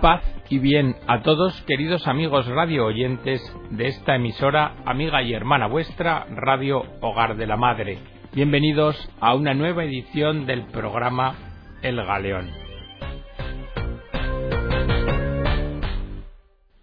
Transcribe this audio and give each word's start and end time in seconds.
Paz 0.00 0.22
y 0.50 0.58
bien 0.58 0.94
a 1.06 1.22
todos, 1.22 1.62
queridos 1.62 2.06
amigos 2.06 2.46
radio 2.46 2.84
oyentes 2.84 3.40
de 3.70 3.88
esta 3.88 4.16
emisora, 4.16 4.74
amiga 4.84 5.22
y 5.22 5.32
hermana 5.32 5.68
vuestra, 5.68 6.26
Radio 6.34 6.84
Hogar 7.00 7.36
de 7.36 7.46
la 7.46 7.56
Madre. 7.56 7.98
Bienvenidos 8.34 8.96
a 9.20 9.34
una 9.34 9.54
nueva 9.54 9.84
edición 9.84 10.44
del 10.44 10.66
programa 10.66 11.34
El 11.80 11.96
Galeón. 11.96 12.50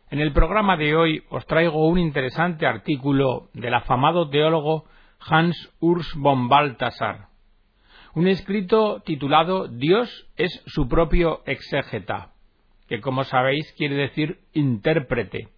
En 0.10 0.20
el 0.20 0.34
programa 0.34 0.76
de 0.76 0.96
hoy 0.96 1.24
os 1.30 1.46
traigo 1.46 1.88
un 1.88 2.00
interesante 2.00 2.66
artículo 2.66 3.50
del 3.54 3.76
afamado 3.76 4.28
teólogo 4.30 4.86
Hans 5.20 5.72
Urs 5.80 6.12
von 6.16 6.50
Balthasar, 6.50 7.28
un 8.16 8.28
escrito 8.28 9.02
titulado 9.06 9.68
Dios 9.68 10.28
es 10.36 10.64
su 10.66 10.88
propio 10.88 11.42
exégeta, 11.46 12.33
que 12.88 13.02
como 13.02 13.24
sabéis 13.24 13.72
quiere 13.78 13.96
decir 13.96 14.40
intérprete, 14.54 15.50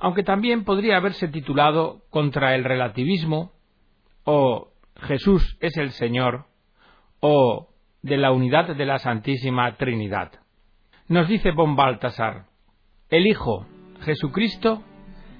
aunque 0.00 0.22
también 0.22 0.64
podría 0.64 0.96
haberse 0.96 1.28
titulado 1.28 2.02
Contra 2.10 2.54
el 2.54 2.64
relativismo, 2.64 3.52
o 4.24 4.68
Jesús 4.96 5.56
es 5.60 5.76
el 5.76 5.90
Señor, 5.90 6.46
o 7.20 7.68
de 8.02 8.16
la 8.16 8.32
unidad 8.32 8.74
de 8.74 8.86
la 8.86 8.98
Santísima 8.98 9.76
Trinidad. 9.76 10.32
Nos 11.08 11.28
dice 11.28 11.50
von 11.50 11.76
Baltasar, 11.76 12.46
el 13.10 13.26
Hijo, 13.26 13.66
Jesucristo, 14.02 14.82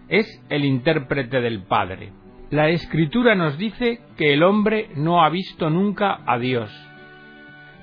es 0.09 0.27
el 0.51 0.65
intérprete 0.65 1.41
del 1.41 1.63
Padre. 1.63 2.13
La 2.51 2.69
Escritura 2.69 3.35
nos 3.35 3.57
dice 3.59 4.01
que 4.17 4.33
el 4.35 4.43
hombre 4.43 4.91
no 4.97 5.25
ha 5.25 5.31
visto 5.31 5.71
nunca 5.71 6.21
a 6.27 6.39
Dios, 6.39 6.71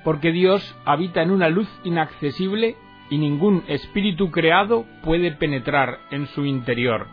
porque 0.04 0.32
Dios 0.32 0.64
habita 0.86 1.22
en 1.22 1.32
una 1.32 1.50
luz 1.50 1.68
inaccesible 1.84 2.76
y 3.12 3.18
ningún 3.18 3.64
espíritu 3.68 4.32
creado 4.32 4.86
puede 5.04 5.34
penetrar 5.34 6.00
en 6.12 6.28
su 6.28 6.46
interior. 6.46 7.08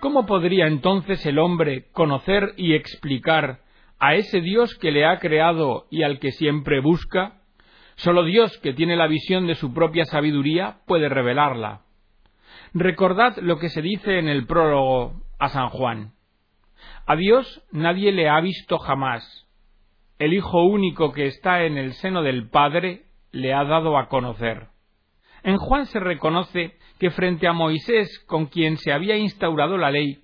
¿Cómo 0.00 0.24
podría 0.24 0.66
entonces 0.66 1.24
el 1.26 1.38
hombre 1.38 1.84
conocer 1.92 2.54
y 2.56 2.72
explicar 2.74 3.60
a 4.00 4.14
ese 4.14 4.40
Dios 4.40 4.74
que 4.78 4.90
le 4.90 5.04
ha 5.04 5.18
creado 5.18 5.84
y 5.90 6.02
al 6.02 6.18
que 6.18 6.32
siempre 6.32 6.80
busca? 6.80 7.42
Solo 7.96 8.24
Dios, 8.24 8.58
que 8.58 8.72
tiene 8.72 8.96
la 8.96 9.06
visión 9.06 9.46
de 9.46 9.54
su 9.54 9.74
propia 9.74 10.06
sabiduría, 10.06 10.78
puede 10.86 11.10
revelarla. 11.10 11.82
Recordad 12.72 13.36
lo 13.36 13.58
que 13.58 13.68
se 13.68 13.82
dice 13.82 14.18
en 14.18 14.28
el 14.28 14.46
prólogo 14.46 15.22
a 15.38 15.50
San 15.50 15.68
Juan. 15.68 16.12
A 17.06 17.16
Dios 17.16 17.62
nadie 17.70 18.12
le 18.12 18.30
ha 18.30 18.40
visto 18.40 18.78
jamás. 18.78 19.46
El 20.18 20.32
Hijo 20.32 20.62
único 20.64 21.12
que 21.12 21.26
está 21.26 21.64
en 21.64 21.76
el 21.76 21.92
seno 21.92 22.22
del 22.22 22.48
Padre 22.48 23.02
le 23.30 23.52
ha 23.52 23.64
dado 23.64 23.98
a 23.98 24.08
conocer. 24.08 24.71
En 25.44 25.56
Juan 25.56 25.86
se 25.86 25.98
reconoce 25.98 26.76
que 26.98 27.10
frente 27.10 27.48
a 27.48 27.52
Moisés, 27.52 28.24
con 28.26 28.46
quien 28.46 28.76
se 28.76 28.92
había 28.92 29.16
instaurado 29.16 29.76
la 29.76 29.90
ley, 29.90 30.22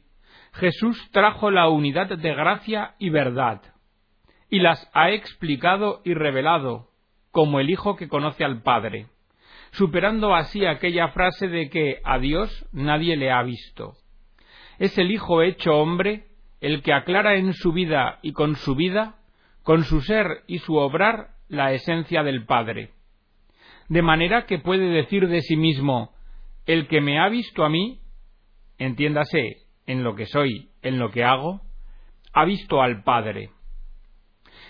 Jesús 0.53 1.11
trajo 1.13 1.51
la 1.51 1.69
unidad 1.69 2.09
de 2.09 2.35
gracia 2.35 2.95
y 2.99 3.11
verdad, 3.11 3.63
y 4.49 4.61
las 4.61 4.89
ha 4.95 5.11
explicado 5.11 6.01
y 6.05 6.15
revelado, 6.15 6.89
como 7.33 7.61
el 7.61 7.71
Hijo 7.71 7.97
que 7.97 8.09
conoce 8.09 8.45
al 8.45 8.63
Padre, 8.63 9.07
superando 9.73 10.35
así 10.35 10.65
aquella 10.67 11.09
frase 11.09 11.49
de 11.49 11.69
que 11.69 12.01
a 12.05 12.19
Dios 12.19 12.67
nadie 12.73 13.17
le 13.17 13.31
ha 13.31 13.43
visto. 13.43 13.95
Es 14.79 14.97
el 14.99 15.11
Hijo 15.11 15.43
hecho 15.43 15.73
hombre 15.73 16.27
el 16.61 16.83
que 16.83 16.93
aclara 16.93 17.37
en 17.37 17.53
su 17.53 17.73
vida 17.73 18.19
y 18.23 18.33
con 18.33 18.57
su 18.57 18.75
vida, 18.75 19.17
con 19.63 19.85
su 19.85 20.01
ser 20.01 20.43
y 20.47 20.59
su 20.59 20.77
obrar, 20.77 21.31
la 21.49 21.73
esencia 21.73 22.23
del 22.23 22.45
Padre. 22.45 22.91
De 23.89 24.03
manera 24.03 24.47
que 24.47 24.59
puede 24.59 24.89
decir 24.91 25.29
de 25.29 25.41
sí 25.41 25.57
mismo, 25.57 26.13
el 26.67 26.89
que 26.89 27.01
me 27.01 27.19
ha 27.19 27.29
visto 27.29 27.65
a 27.65 27.71
mí, 27.71 28.01
entiéndase, 28.79 29.67
en 29.87 30.05
lo 30.05 30.15
que 30.15 30.27
soy, 30.27 30.71
en 30.83 30.99
lo 30.99 31.11
que 31.11 31.25
hago, 31.25 31.63
ha 32.35 32.45
visto 32.45 32.83
al 32.83 33.03
Padre. 33.03 33.51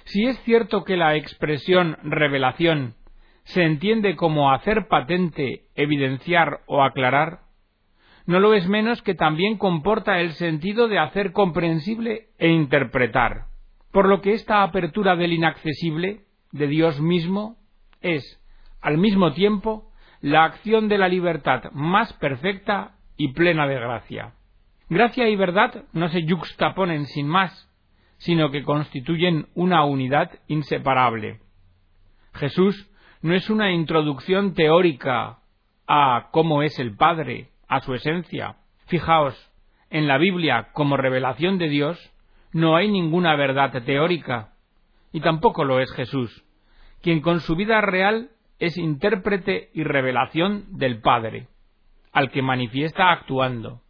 Si 0.05 0.25
es 0.25 0.39
cierto 0.45 0.85
que 0.85 0.97
la 0.97 1.17
expresión 1.17 1.99
revelación 2.03 2.95
se 3.45 3.63
entiende 3.63 4.15
como 4.15 4.53
hacer 4.53 4.87
patente, 4.89 5.65
evidenciar 5.75 6.61
o 6.67 6.83
aclarar, 6.83 7.41
no 8.27 8.41
lo 8.41 8.55
es 8.55 8.69
menos 8.69 9.03
que 9.03 9.15
también 9.15 9.57
comporta 9.57 10.21
el 10.21 10.33
sentido 10.33 10.87
de 10.87 10.99
hacer 10.99 11.33
comprensible 11.33 12.29
e 12.39 12.49
interpretar, 12.49 13.47
por 13.91 14.07
lo 14.07 14.21
que 14.21 14.33
esta 14.33 14.63
apertura 14.63 15.17
del 15.17 15.33
inaccesible, 15.33 16.21
de 16.53 16.67
Dios 16.67 17.01
mismo, 17.01 17.57
es, 18.01 18.41
al 18.81 18.99
mismo 18.99 19.33
tiempo, 19.33 19.91
la 20.21 20.45
acción 20.45 20.89
de 20.89 20.99
la 20.99 21.09
libertad 21.09 21.71
más 21.73 22.13
perfecta 22.15 22.97
y 23.17 23.33
plena 23.33 23.67
de 23.67 23.75
gracia. 23.75 24.35
Gracia 24.89 25.29
y 25.29 25.37
verdad 25.37 25.85
no 25.93 26.09
se 26.09 26.25
yuxtaponen 26.25 27.07
sin 27.07 27.29
más, 27.29 27.69
sino 28.19 28.51
que 28.51 28.65
constituyen 28.65 29.49
una 29.55 29.85
unidad 29.85 30.31
inseparable. 30.47 31.41
Jesús 32.35 32.91
no 33.23 33.35
es 33.35 33.51
una 33.51 33.73
introducción 33.73 34.55
teórica 34.55 35.39
a 35.87 36.29
cómo 36.31 36.63
es 36.63 36.79
el 36.79 36.97
Padre, 36.97 37.51
a 37.69 37.81
su 37.81 37.95
esencia. 37.95 38.57
Fijaos, 38.87 39.35
en 39.91 40.07
la 40.07 40.19
Biblia 40.19 40.69
como 40.73 40.97
revelación 40.97 41.59
de 41.59 41.69
Dios 41.69 42.13
no 42.53 42.77
hay 42.77 42.91
ninguna 42.91 43.37
verdad 43.37 43.83
teórica, 43.85 44.55
y 45.13 45.21
tampoco 45.21 45.65
lo 45.65 45.81
es 45.81 45.91
Jesús, 45.93 46.45
quien 47.03 47.21
con 47.21 47.41
su 47.41 47.57
vida 47.57 47.81
real 47.81 48.31
es 48.59 48.77
intérprete 48.77 49.71
y 49.73 49.85
revelación 49.85 50.79
del 50.79 51.01
Padre, 51.01 51.49
al 52.13 52.31
que 52.31 52.43
manifiesta 52.43 53.11
actuando, 53.11 53.83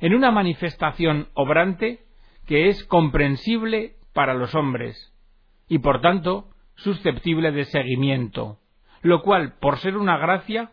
en 0.00 0.14
una 0.14 0.30
manifestación 0.30 1.28
obrante 1.34 2.00
que 2.46 2.68
es 2.68 2.84
comprensible 2.84 3.96
para 4.12 4.34
los 4.34 4.54
hombres, 4.54 5.14
y 5.68 5.78
por 5.78 6.00
tanto 6.00 6.48
susceptible 6.74 7.52
de 7.52 7.64
seguimiento, 7.66 8.58
lo 9.02 9.22
cual, 9.22 9.54
por 9.60 9.78
ser 9.78 9.96
una 9.96 10.18
gracia, 10.18 10.72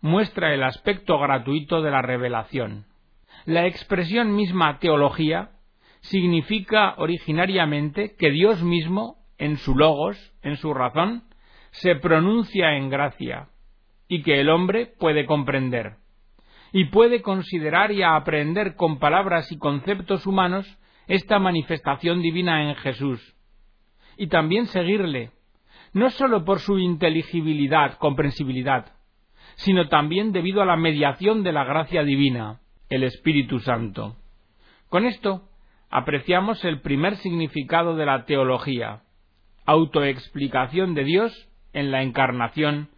muestra 0.00 0.54
el 0.54 0.62
aspecto 0.62 1.18
gratuito 1.18 1.82
de 1.82 1.90
la 1.90 2.02
revelación. 2.02 2.86
La 3.44 3.66
expresión 3.66 4.34
misma 4.34 4.78
teología 4.78 5.50
significa 6.00 6.94
originariamente 6.98 8.14
que 8.16 8.30
Dios 8.30 8.62
mismo, 8.62 9.16
en 9.38 9.56
su 9.56 9.74
logos, 9.74 10.32
en 10.42 10.56
su 10.56 10.72
razón, 10.72 11.24
se 11.80 11.94
pronuncia 11.96 12.76
en 12.76 12.88
gracia, 12.88 13.48
y 14.08 14.22
que 14.22 14.40
el 14.40 14.48
hombre 14.48 14.86
puede 14.98 15.26
comprender, 15.26 15.96
y 16.72 16.86
puede 16.86 17.20
considerar 17.22 17.92
y 17.92 18.02
aprender 18.02 18.76
con 18.76 18.98
palabras 18.98 19.50
y 19.52 19.58
conceptos 19.58 20.26
humanos 20.26 20.66
esta 21.06 21.38
manifestación 21.38 22.22
divina 22.22 22.68
en 22.68 22.76
Jesús, 22.76 23.36
y 24.16 24.28
también 24.28 24.66
seguirle, 24.66 25.32
no 25.92 26.08
sólo 26.10 26.44
por 26.44 26.60
su 26.60 26.78
inteligibilidad, 26.78 27.98
comprensibilidad, 27.98 28.94
sino 29.56 29.88
también 29.88 30.32
debido 30.32 30.62
a 30.62 30.66
la 30.66 30.76
mediación 30.76 31.42
de 31.42 31.52
la 31.52 31.64
gracia 31.64 32.04
divina, 32.04 32.60
el 32.88 33.02
Espíritu 33.02 33.60
Santo. 33.60 34.16
Con 34.88 35.04
esto 35.04 35.48
apreciamos 35.90 36.64
el 36.64 36.80
primer 36.80 37.16
significado 37.16 37.96
de 37.96 38.06
la 38.06 38.24
teología, 38.24 39.02
autoexplicación 39.66 40.94
de 40.94 41.04
Dios 41.04 41.48
en 41.76 41.90
la 41.90 42.02
encarnación 42.02 42.88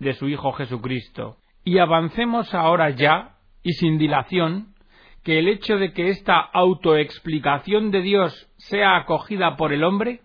de 0.00 0.12
su 0.14 0.28
Hijo 0.28 0.52
Jesucristo. 0.52 1.36
Y 1.64 1.78
avancemos 1.78 2.52
ahora 2.54 2.90
ya, 2.90 3.36
y 3.62 3.72
sin 3.74 3.98
dilación, 3.98 4.74
que 5.22 5.38
el 5.38 5.48
hecho 5.48 5.76
de 5.76 5.92
que 5.92 6.08
esta 6.08 6.38
autoexplicación 6.40 7.92
de 7.92 8.02
Dios 8.02 8.52
sea 8.58 8.96
acogida 8.96 9.56
por 9.56 9.72
el 9.72 9.84
hombre 9.84 10.22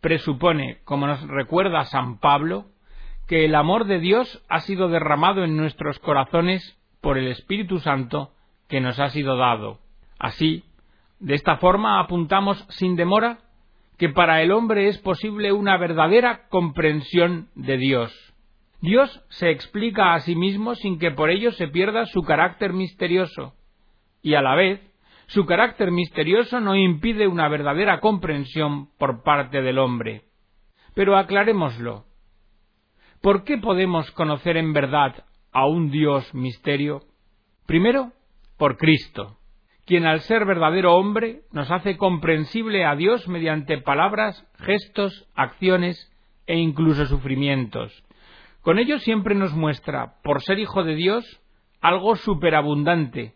presupone, 0.00 0.78
como 0.84 1.06
nos 1.06 1.26
recuerda 1.28 1.84
San 1.84 2.18
Pablo, 2.18 2.66
que 3.26 3.44
el 3.44 3.54
amor 3.54 3.84
de 3.84 3.98
Dios 3.98 4.42
ha 4.48 4.60
sido 4.60 4.88
derramado 4.88 5.44
en 5.44 5.56
nuestros 5.56 5.98
corazones 5.98 6.78
por 7.02 7.18
el 7.18 7.28
Espíritu 7.28 7.80
Santo 7.80 8.30
que 8.68 8.80
nos 8.80 8.98
ha 8.98 9.10
sido 9.10 9.36
dado. 9.36 9.78
Así, 10.18 10.64
de 11.18 11.34
esta 11.34 11.58
forma 11.58 12.00
apuntamos 12.00 12.64
sin 12.70 12.96
demora 12.96 13.38
que 13.98 14.08
para 14.10 14.42
el 14.42 14.52
hombre 14.52 14.88
es 14.88 14.98
posible 14.98 15.52
una 15.52 15.76
verdadera 15.78 16.48
comprensión 16.48 17.48
de 17.54 17.76
Dios. 17.78 18.12
Dios 18.80 19.24
se 19.30 19.50
explica 19.50 20.14
a 20.14 20.20
sí 20.20 20.36
mismo 20.36 20.74
sin 20.74 20.98
que 20.98 21.10
por 21.10 21.30
ello 21.30 21.50
se 21.52 21.68
pierda 21.68 22.04
su 22.06 22.22
carácter 22.22 22.72
misterioso, 22.72 23.54
y 24.22 24.34
a 24.34 24.42
la 24.42 24.54
vez 24.54 24.80
su 25.28 25.44
carácter 25.46 25.90
misterioso 25.90 26.60
no 26.60 26.76
impide 26.76 27.26
una 27.26 27.48
verdadera 27.48 28.00
comprensión 28.00 28.88
por 28.98 29.22
parte 29.22 29.62
del 29.62 29.78
hombre. 29.78 30.22
Pero 30.94 31.16
aclarémoslo. 31.16 32.04
¿Por 33.20 33.44
qué 33.44 33.58
podemos 33.58 34.10
conocer 34.12 34.56
en 34.56 34.72
verdad 34.72 35.24
a 35.52 35.66
un 35.66 35.90
Dios 35.90 36.32
misterio? 36.34 37.02
Primero, 37.66 38.12
por 38.56 38.76
Cristo, 38.76 39.35
quien 39.86 40.04
al 40.04 40.20
ser 40.20 40.44
verdadero 40.44 40.96
hombre 40.96 41.42
nos 41.52 41.70
hace 41.70 41.96
comprensible 41.96 42.84
a 42.84 42.96
Dios 42.96 43.28
mediante 43.28 43.78
palabras, 43.78 44.44
gestos, 44.58 45.28
acciones 45.34 46.12
e 46.46 46.58
incluso 46.58 47.06
sufrimientos, 47.06 48.04
Con 48.60 48.80
ello 48.80 48.98
siempre 48.98 49.36
nos 49.36 49.54
muestra, 49.54 50.14
por 50.24 50.42
ser 50.42 50.58
hijo 50.58 50.82
de 50.82 50.96
Dios, 50.96 51.24
algo 51.80 52.16
superabundante, 52.16 53.34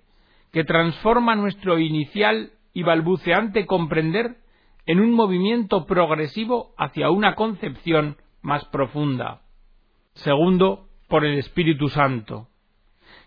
que 0.52 0.64
transforma 0.64 1.36
nuestro 1.36 1.78
inicial 1.78 2.50
y 2.72 2.82
balbuceante 2.82 3.64
comprender 3.64 4.38
en 4.86 4.98
un 4.98 5.12
movimiento 5.12 5.86
progresivo 5.86 6.74
hacia 6.76 7.10
una 7.10 7.36
concepción 7.36 8.16
más 8.42 8.64
profunda. 8.66 9.42
Segundo, 10.14 10.88
por 11.08 11.24
el 11.24 11.38
Espíritu 11.38 11.88
Santo, 11.88 12.49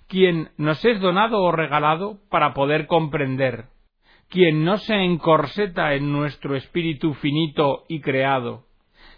quien 0.07 0.49
nos 0.57 0.83
es 0.85 0.99
donado 0.99 1.41
o 1.41 1.51
regalado 1.51 2.19
para 2.29 2.53
poder 2.53 2.87
comprender, 2.87 3.65
quien 4.29 4.63
no 4.63 4.77
se 4.77 4.95
encorseta 4.95 5.93
en 5.93 6.11
nuestro 6.11 6.55
espíritu 6.55 7.13
finito 7.15 7.85
y 7.87 8.01
creado, 8.01 8.65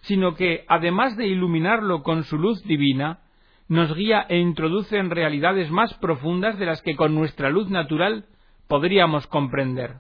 sino 0.02 0.36
que, 0.36 0.66
además 0.68 1.18
de 1.18 1.28
iluminarlo 1.28 2.04
con 2.04 2.24
su 2.24 2.38
luz 2.38 2.62
divina, 2.64 3.22
nos 3.68 3.96
guía 3.96 4.26
e 4.30 4.38
introduce 4.38 4.98
en 4.98 5.10
realidades 5.10 5.72
más 5.72 5.94
profundas 5.96 6.60
de 6.60 6.66
las 6.68 6.82
que 6.82 6.96
con 6.96 7.16
nuestra 7.16 7.50
luz 7.50 7.70
natural 7.70 8.26
podríamos 8.68 9.26
comprender, 9.28 9.98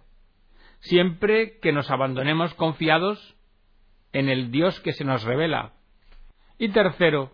siempre 0.79 1.59
que 1.61 1.71
nos 1.71 1.89
abandonemos 1.89 2.53
confiados 2.53 3.35
en 4.13 4.29
el 4.29 4.51
Dios 4.51 4.79
que 4.81 4.93
se 4.93 5.03
nos 5.03 5.23
revela. 5.23 5.73
Y 6.57 6.69
tercero, 6.69 7.31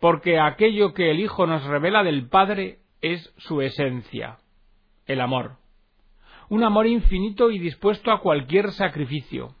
porque 0.00 0.38
aquello 0.38 0.94
que 0.94 1.10
el 1.10 1.20
Hijo 1.20 1.46
nos 1.46 1.64
revela 1.64 2.02
del 2.04 2.28
Padre 2.28 2.78
es 3.00 3.32
su 3.38 3.60
esencia, 3.60 4.38
el 5.06 5.20
amor. 5.20 5.56
Un 6.48 6.64
amor 6.64 6.86
infinito 6.86 7.50
y 7.50 7.58
dispuesto 7.58 8.10
a 8.10 8.20
cualquier 8.20 8.72
sacrificio. 8.72 9.54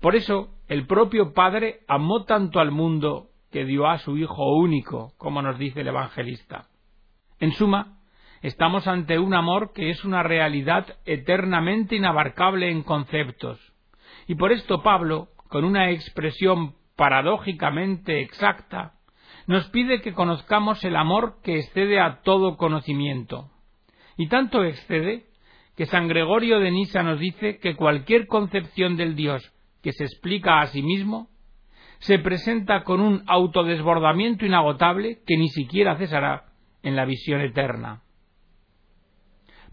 Por 0.00 0.16
eso, 0.16 0.48
el 0.68 0.86
propio 0.86 1.32
Padre 1.32 1.80
amó 1.88 2.24
tanto 2.24 2.60
al 2.60 2.70
mundo 2.70 3.28
que 3.50 3.64
dio 3.64 3.86
a 3.86 3.98
su 3.98 4.16
Hijo 4.16 4.54
único, 4.56 5.12
como 5.18 5.42
nos 5.42 5.58
dice 5.58 5.80
el 5.80 5.88
evangelista. 5.88 6.66
En 7.38 7.52
suma, 7.52 7.98
estamos 8.42 8.86
ante 8.86 9.18
un 9.18 9.34
amor 9.34 9.72
que 9.72 9.90
es 9.90 10.04
una 10.04 10.22
realidad 10.22 10.98
eternamente 11.04 11.96
inabarcable 11.96 12.70
en 12.70 12.82
conceptos. 12.82 13.58
Y 14.26 14.34
por 14.34 14.52
esto 14.52 14.82
Pablo, 14.82 15.28
con 15.48 15.64
una 15.64 15.90
expresión 15.90 16.74
paradójicamente 16.96 18.20
exacta, 18.20 18.94
nos 19.50 19.68
pide 19.70 20.00
que 20.00 20.12
conozcamos 20.12 20.84
el 20.84 20.94
amor 20.94 21.38
que 21.42 21.58
excede 21.58 21.98
a 21.98 22.20
todo 22.22 22.56
conocimiento. 22.56 23.50
Y 24.16 24.28
tanto 24.28 24.62
excede 24.62 25.24
que 25.76 25.86
San 25.86 26.06
Gregorio 26.06 26.60
de 26.60 26.70
Nisa 26.70 27.02
nos 27.02 27.18
dice 27.18 27.58
que 27.58 27.74
cualquier 27.74 28.28
concepción 28.28 28.96
del 28.96 29.16
Dios 29.16 29.42
que 29.82 29.90
se 29.90 30.04
explica 30.04 30.60
a 30.60 30.68
sí 30.68 30.82
mismo 30.82 31.30
se 31.98 32.20
presenta 32.20 32.84
con 32.84 33.00
un 33.00 33.24
autodesbordamiento 33.26 34.46
inagotable 34.46 35.18
que 35.26 35.36
ni 35.36 35.48
siquiera 35.48 35.96
cesará 35.96 36.44
en 36.84 36.94
la 36.94 37.04
visión 37.04 37.40
eterna. 37.40 38.02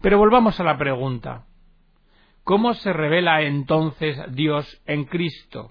Pero 0.02 0.18
volvamos 0.18 0.58
a 0.58 0.64
la 0.64 0.76
pregunta. 0.76 1.46
¿Cómo 2.42 2.74
se 2.74 2.92
revela 2.92 3.42
entonces 3.42 4.18
Dios 4.32 4.82
en 4.86 5.04
Cristo? 5.04 5.70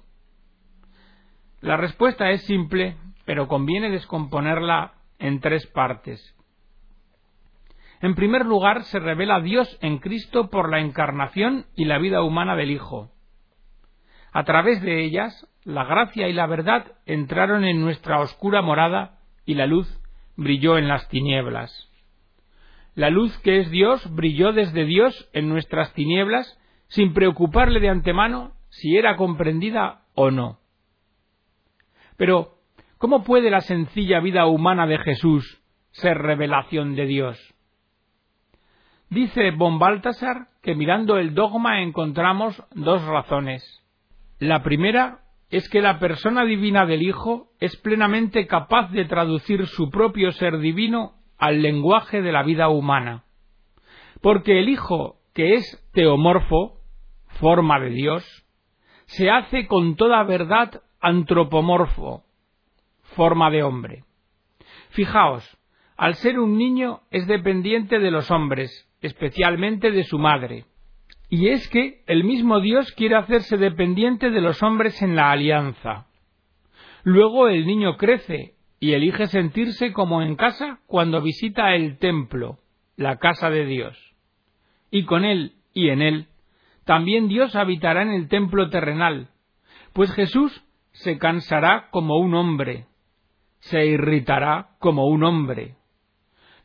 La 1.59 1.75
respuesta 1.75 2.29
es 2.29 2.45
simple, 2.45 2.95
pero 3.27 3.49
conviene 3.49 3.89
descomponerla 3.89 4.93
en 5.19 5.41
tres 5.41 5.67
partes. 5.67 6.33
En 7.99 8.15
primer 8.15 8.45
lugar, 8.45 8.85
se 8.85 8.99
revela 8.99 9.41
Dios 9.41 9.77
en 9.81 9.97
Cristo 9.97 10.49
por 10.49 10.71
la 10.71 10.79
encarnación 10.79 11.65
y 11.75 11.83
la 11.83 11.97
vida 11.97 12.21
humana 12.23 12.55
del 12.55 12.71
Hijo. 12.71 13.11
A 14.31 14.45
través 14.45 14.81
de 14.81 15.03
ellas, 15.03 15.45
la 15.65 15.83
gracia 15.83 16.29
y 16.29 16.33
la 16.33 16.47
verdad 16.47 16.93
entraron 17.05 17.65
en 17.65 17.81
nuestra 17.81 18.21
oscura 18.21 18.61
morada 18.61 19.19
y 19.45 19.55
la 19.55 19.65
luz 19.65 19.99
brilló 20.37 20.77
en 20.77 20.87
las 20.87 21.09
tinieblas. 21.09 21.89
La 22.95 23.09
luz 23.09 23.37
que 23.39 23.59
es 23.59 23.69
Dios 23.69 24.09
brilló 24.15 24.53
desde 24.53 24.85
Dios 24.85 25.29
en 25.33 25.49
nuestras 25.49 25.93
tinieblas 25.93 26.57
sin 26.87 27.13
preocuparle 27.13 27.81
de 27.81 27.89
antemano 27.89 28.53
si 28.69 28.95
era 28.95 29.17
comprendida 29.17 30.03
o 30.15 30.31
no. 30.31 30.59
Pero, 32.15 32.56
¿cómo 32.97 33.23
puede 33.23 33.49
la 33.49 33.61
sencilla 33.61 34.19
vida 34.19 34.45
humana 34.45 34.87
de 34.87 34.97
Jesús 34.99 35.61
ser 35.91 36.17
revelación 36.17 36.95
de 36.95 37.05
Dios? 37.05 37.55
Dice 39.09 39.51
von 39.51 39.79
Baltasar 39.79 40.47
que 40.61 40.75
mirando 40.75 41.17
el 41.17 41.33
dogma 41.33 41.81
encontramos 41.81 42.61
dos 42.75 43.03
razones. 43.05 43.63
La 44.39 44.63
primera 44.63 45.21
es 45.49 45.69
que 45.69 45.81
la 45.81 45.97
persona 45.99 46.43
divina 46.43 46.85
del 46.85 47.01
Hijo 47.01 47.51
es 47.59 47.77
plenamente 47.77 48.47
capaz 48.47 48.91
de 48.91 49.05
traducir 49.05 49.65
su 49.67 49.89
propio 49.89 50.31
ser 50.33 50.59
divino 50.59 51.13
al 51.37 51.61
lenguaje 51.61 52.21
de 52.21 52.31
la 52.31 52.43
vida 52.43 52.67
humana. 52.67 53.23
Porque 54.21 54.59
el 54.59 54.67
Hijo, 54.67 55.17
que 55.33 55.53
es 55.53 55.89
teomorfo, 55.93 56.81
forma 57.39 57.79
de 57.79 57.91
Dios, 57.91 58.45
se 59.05 59.29
hace 59.29 59.67
con 59.67 59.95
toda 59.95 60.23
verdad 60.23 60.81
antropomorfo, 60.99 62.23
forma 63.15 63.49
de 63.49 63.63
hombre. 63.63 64.03
Fijaos, 64.89 65.57
al 65.95 66.15
ser 66.15 66.39
un 66.39 66.57
niño 66.57 67.01
es 67.11 67.27
dependiente 67.27 67.99
de 67.99 68.11
los 68.11 68.29
hombres, 68.31 68.87
especialmente 69.01 69.91
de 69.91 70.03
su 70.03 70.19
madre, 70.19 70.65
y 71.29 71.49
es 71.49 71.67
que 71.69 72.03
el 72.07 72.23
mismo 72.23 72.61
Dios 72.61 72.91
quiere 72.93 73.15
hacerse 73.15 73.57
dependiente 73.57 74.29
de 74.29 74.41
los 74.41 74.63
hombres 74.63 75.01
en 75.01 75.15
la 75.15 75.31
alianza. 75.31 76.07
Luego 77.03 77.47
el 77.47 77.65
niño 77.65 77.97
crece 77.97 78.53
y 78.79 78.93
elige 78.93 79.27
sentirse 79.27 79.91
como 79.91 80.21
en 80.21 80.35
casa 80.35 80.79
cuando 80.87 81.21
visita 81.21 81.73
el 81.73 81.97
templo, 81.97 82.59
la 82.95 83.17
casa 83.17 83.49
de 83.49 83.65
Dios. 83.65 83.97
Y 84.91 85.03
con 85.03 85.25
él 85.25 85.53
y 85.73 85.89
en 85.89 86.01
él, 86.01 86.27
también 86.85 87.27
Dios 87.27 87.55
habitará 87.55 88.03
en 88.03 88.11
el 88.11 88.29
templo 88.29 88.69
terrenal, 88.69 89.29
pues 89.93 90.13
Jesús 90.13 90.63
se 90.91 91.17
cansará 91.17 91.89
como 91.91 92.17
un 92.17 92.33
hombre, 92.33 92.85
se 93.59 93.85
irritará 93.85 94.69
como 94.79 95.07
un 95.07 95.23
hombre. 95.23 95.75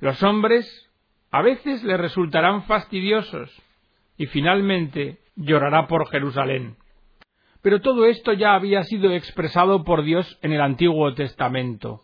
Los 0.00 0.22
hombres 0.22 0.90
a 1.30 1.42
veces 1.42 1.82
le 1.84 1.96
resultarán 1.96 2.64
fastidiosos, 2.64 3.50
y 4.16 4.26
finalmente 4.26 5.18
llorará 5.36 5.86
por 5.86 6.08
Jerusalén. 6.08 6.76
Pero 7.62 7.80
todo 7.80 8.06
esto 8.06 8.32
ya 8.32 8.54
había 8.54 8.82
sido 8.82 9.12
expresado 9.12 9.84
por 9.84 10.02
Dios 10.02 10.38
en 10.42 10.52
el 10.52 10.60
Antiguo 10.60 11.14
Testamento. 11.14 12.02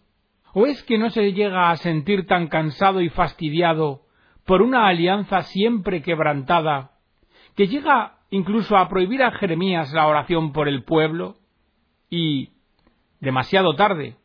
¿O 0.55 0.67
es 0.67 0.83
que 0.85 0.99
no 0.99 1.11
se 1.11 1.33
llega 1.33 1.71
a 1.71 1.77
sentir 1.77 2.27
tan 2.27 2.47
cansado 2.47 3.01
y 3.01 3.11
fastidiado 3.11 4.03
por 4.47 4.63
una 4.63 4.87
alianza 4.89 5.43
siempre 5.43 6.01
quebrantada, 6.01 6.93
que 7.55 7.67
llega 7.67 8.19
incluso 8.31 8.77
a 8.77 8.89
prohibir 8.89 9.23
a 9.23 9.33
Jeremías 9.33 9.93
la 9.93 10.07
oración 10.07 10.53
por 10.53 10.69
el 10.69 10.85
pueblo? 10.85 11.35
Y, 12.09 12.51
demasiado 13.21 13.75
tarde, 13.75 14.17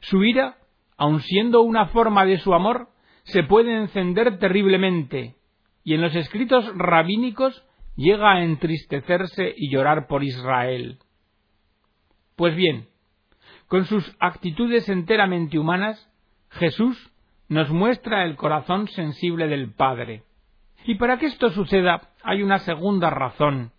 su 0.00 0.24
ira, 0.24 0.58
aun 0.96 1.20
siendo 1.20 1.62
una 1.62 1.86
forma 1.86 2.24
de 2.24 2.38
su 2.38 2.54
amor, 2.54 2.88
se 3.24 3.42
puede 3.42 3.76
encender 3.76 4.38
terriblemente, 4.38 5.36
y 5.84 5.94
en 5.94 6.00
los 6.00 6.14
escritos 6.14 6.70
rabínicos 6.76 7.64
llega 7.96 8.32
a 8.32 8.42
entristecerse 8.42 9.54
y 9.56 9.70
llorar 9.70 10.06
por 10.06 10.24
Israel. 10.24 10.98
Pues 12.36 12.54
bien, 12.54 12.88
con 13.66 13.84
sus 13.84 14.16
actitudes 14.18 14.88
enteramente 14.88 15.58
humanas, 15.58 16.10
Jesús 16.50 16.96
nos 17.48 17.70
muestra 17.70 18.24
el 18.24 18.36
corazón 18.36 18.88
sensible 18.88 19.48
del 19.48 19.72
Padre. 19.72 20.22
Y 20.84 20.94
para 20.94 21.18
que 21.18 21.26
esto 21.26 21.50
suceda 21.50 22.10
hay 22.22 22.42
una 22.42 22.60
segunda 22.60 23.10
razón. 23.10 23.72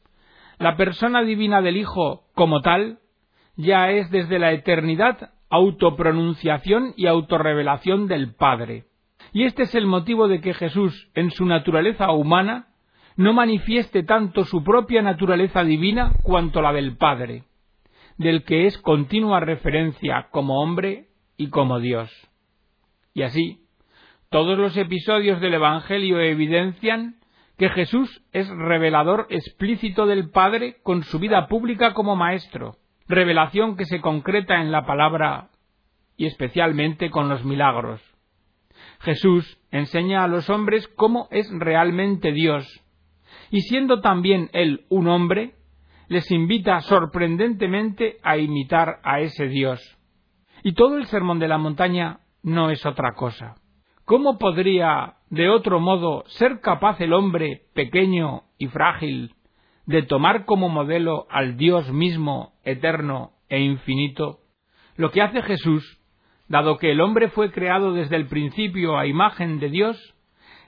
La 0.57 0.75
persona 0.75 1.23
divina 1.23 1.61
del 1.61 1.77
Hijo, 1.77 2.25
como 2.35 2.61
tal, 2.61 2.99
ya 3.55 3.89
es 3.89 4.11
desde 4.11 4.39
la 4.39 4.51
eternidad 4.51 5.31
autopronunciación 5.49 6.93
y 6.95 7.07
autorrevelación 7.07 8.07
del 8.07 8.33
Padre. 8.33 8.85
Y 9.33 9.43
este 9.43 9.63
es 9.63 9.75
el 9.75 9.85
motivo 9.85 10.27
de 10.27 10.41
que 10.41 10.53
Jesús, 10.53 11.09
en 11.13 11.31
su 11.31 11.45
naturaleza 11.45 12.11
humana, 12.11 12.67
no 13.15 13.33
manifieste 13.33 14.03
tanto 14.03 14.45
su 14.45 14.63
propia 14.63 15.01
naturaleza 15.01 15.63
divina 15.63 16.13
cuanto 16.23 16.61
la 16.61 16.71
del 16.71 16.97
Padre, 16.97 17.43
del 18.17 18.43
que 18.43 18.65
es 18.65 18.77
continua 18.77 19.39
referencia 19.39 20.29
como 20.31 20.61
hombre 20.61 21.09
y 21.35 21.49
como 21.49 21.79
Dios. 21.79 22.11
Y 23.13 23.23
así, 23.23 23.65
todos 24.29 24.57
los 24.57 24.77
episodios 24.77 25.41
del 25.41 25.55
Evangelio 25.55 26.19
evidencian 26.19 27.15
que 27.57 27.69
Jesús 27.69 28.23
es 28.31 28.47
revelador 28.47 29.27
explícito 29.29 30.05
del 30.05 30.29
Padre 30.29 30.77
con 30.81 31.03
su 31.03 31.19
vida 31.19 31.47
pública 31.47 31.93
como 31.93 32.15
Maestro, 32.15 32.77
revelación 33.09 33.75
que 33.75 33.85
se 33.85 33.99
concreta 33.99 34.61
en 34.61 34.71
la 34.71 34.85
palabra 34.85 35.49
y 36.15 36.27
especialmente 36.27 37.09
con 37.09 37.27
los 37.27 37.43
milagros. 37.43 38.01
Jesús 38.99 39.59
enseña 39.71 40.23
a 40.23 40.27
los 40.27 40.49
hombres 40.49 40.87
cómo 40.89 41.27
es 41.31 41.49
realmente 41.51 42.31
Dios, 42.31 42.65
y 43.49 43.61
siendo 43.61 44.01
también 44.01 44.49
Él 44.53 44.85
un 44.89 45.07
hombre, 45.07 45.55
les 46.07 46.29
invita 46.31 46.81
sorprendentemente 46.81 48.17
a 48.23 48.37
imitar 48.37 48.99
a 49.03 49.21
ese 49.21 49.47
Dios. 49.47 49.81
Y 50.63 50.73
todo 50.73 50.97
el 50.97 51.05
sermón 51.05 51.39
de 51.39 51.47
la 51.47 51.57
montaña 51.57 52.19
no 52.43 52.69
es 52.69 52.85
otra 52.85 53.13
cosa. 53.13 53.55
¿Cómo 54.05 54.37
podría, 54.37 55.15
de 55.29 55.49
otro 55.49 55.79
modo, 55.79 56.23
ser 56.27 56.61
capaz 56.61 56.99
el 57.01 57.13
hombre 57.13 57.63
pequeño 57.73 58.43
y 58.57 58.67
frágil 58.67 59.35
de 59.89 60.03
tomar 60.03 60.45
como 60.45 60.69
modelo 60.69 61.25
al 61.31 61.57
Dios 61.57 61.91
mismo, 61.91 62.53
eterno 62.63 63.31
e 63.49 63.59
infinito? 63.59 64.37
Lo 64.95 65.09
que 65.09 65.23
hace 65.23 65.41
Jesús, 65.41 65.99
dado 66.47 66.77
que 66.77 66.91
el 66.91 67.01
hombre 67.01 67.29
fue 67.29 67.51
creado 67.51 67.93
desde 67.93 68.15
el 68.15 68.27
principio 68.27 68.99
a 68.99 69.07
imagen 69.07 69.59
de 69.59 69.71
Dios, 69.71 69.97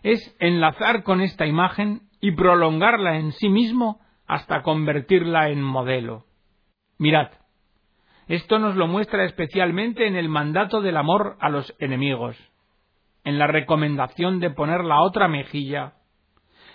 es 0.02 0.36
enlazar 0.40 1.04
con 1.04 1.22
esta 1.22 1.46
imagen 1.46 2.02
y 2.20 2.32
prolongarla 2.32 3.20
en 3.20 3.32
sí 3.34 3.48
mismo 3.48 4.00
hasta 4.26 4.64
convertirla 4.64 5.50
en 5.50 5.62
modelo. 5.62 6.26
Mirad, 6.98 7.30
esto 8.28 8.58
nos 8.58 8.76
lo 8.76 8.88
muestra 8.88 9.24
especialmente 9.26 10.08
en 10.08 10.16
el 10.16 10.30
mandato 10.30 10.82
del 10.82 10.98
amor 10.98 11.38
a 11.40 11.50
los 11.50 11.76
enemigos, 11.78 12.36
en 13.24 13.38
la 13.38 13.46
recomendación 13.46 14.40
de 14.40 14.50
poner 14.50 14.84
la 14.84 15.02
otra 15.02 15.28
mejilla 15.28 15.94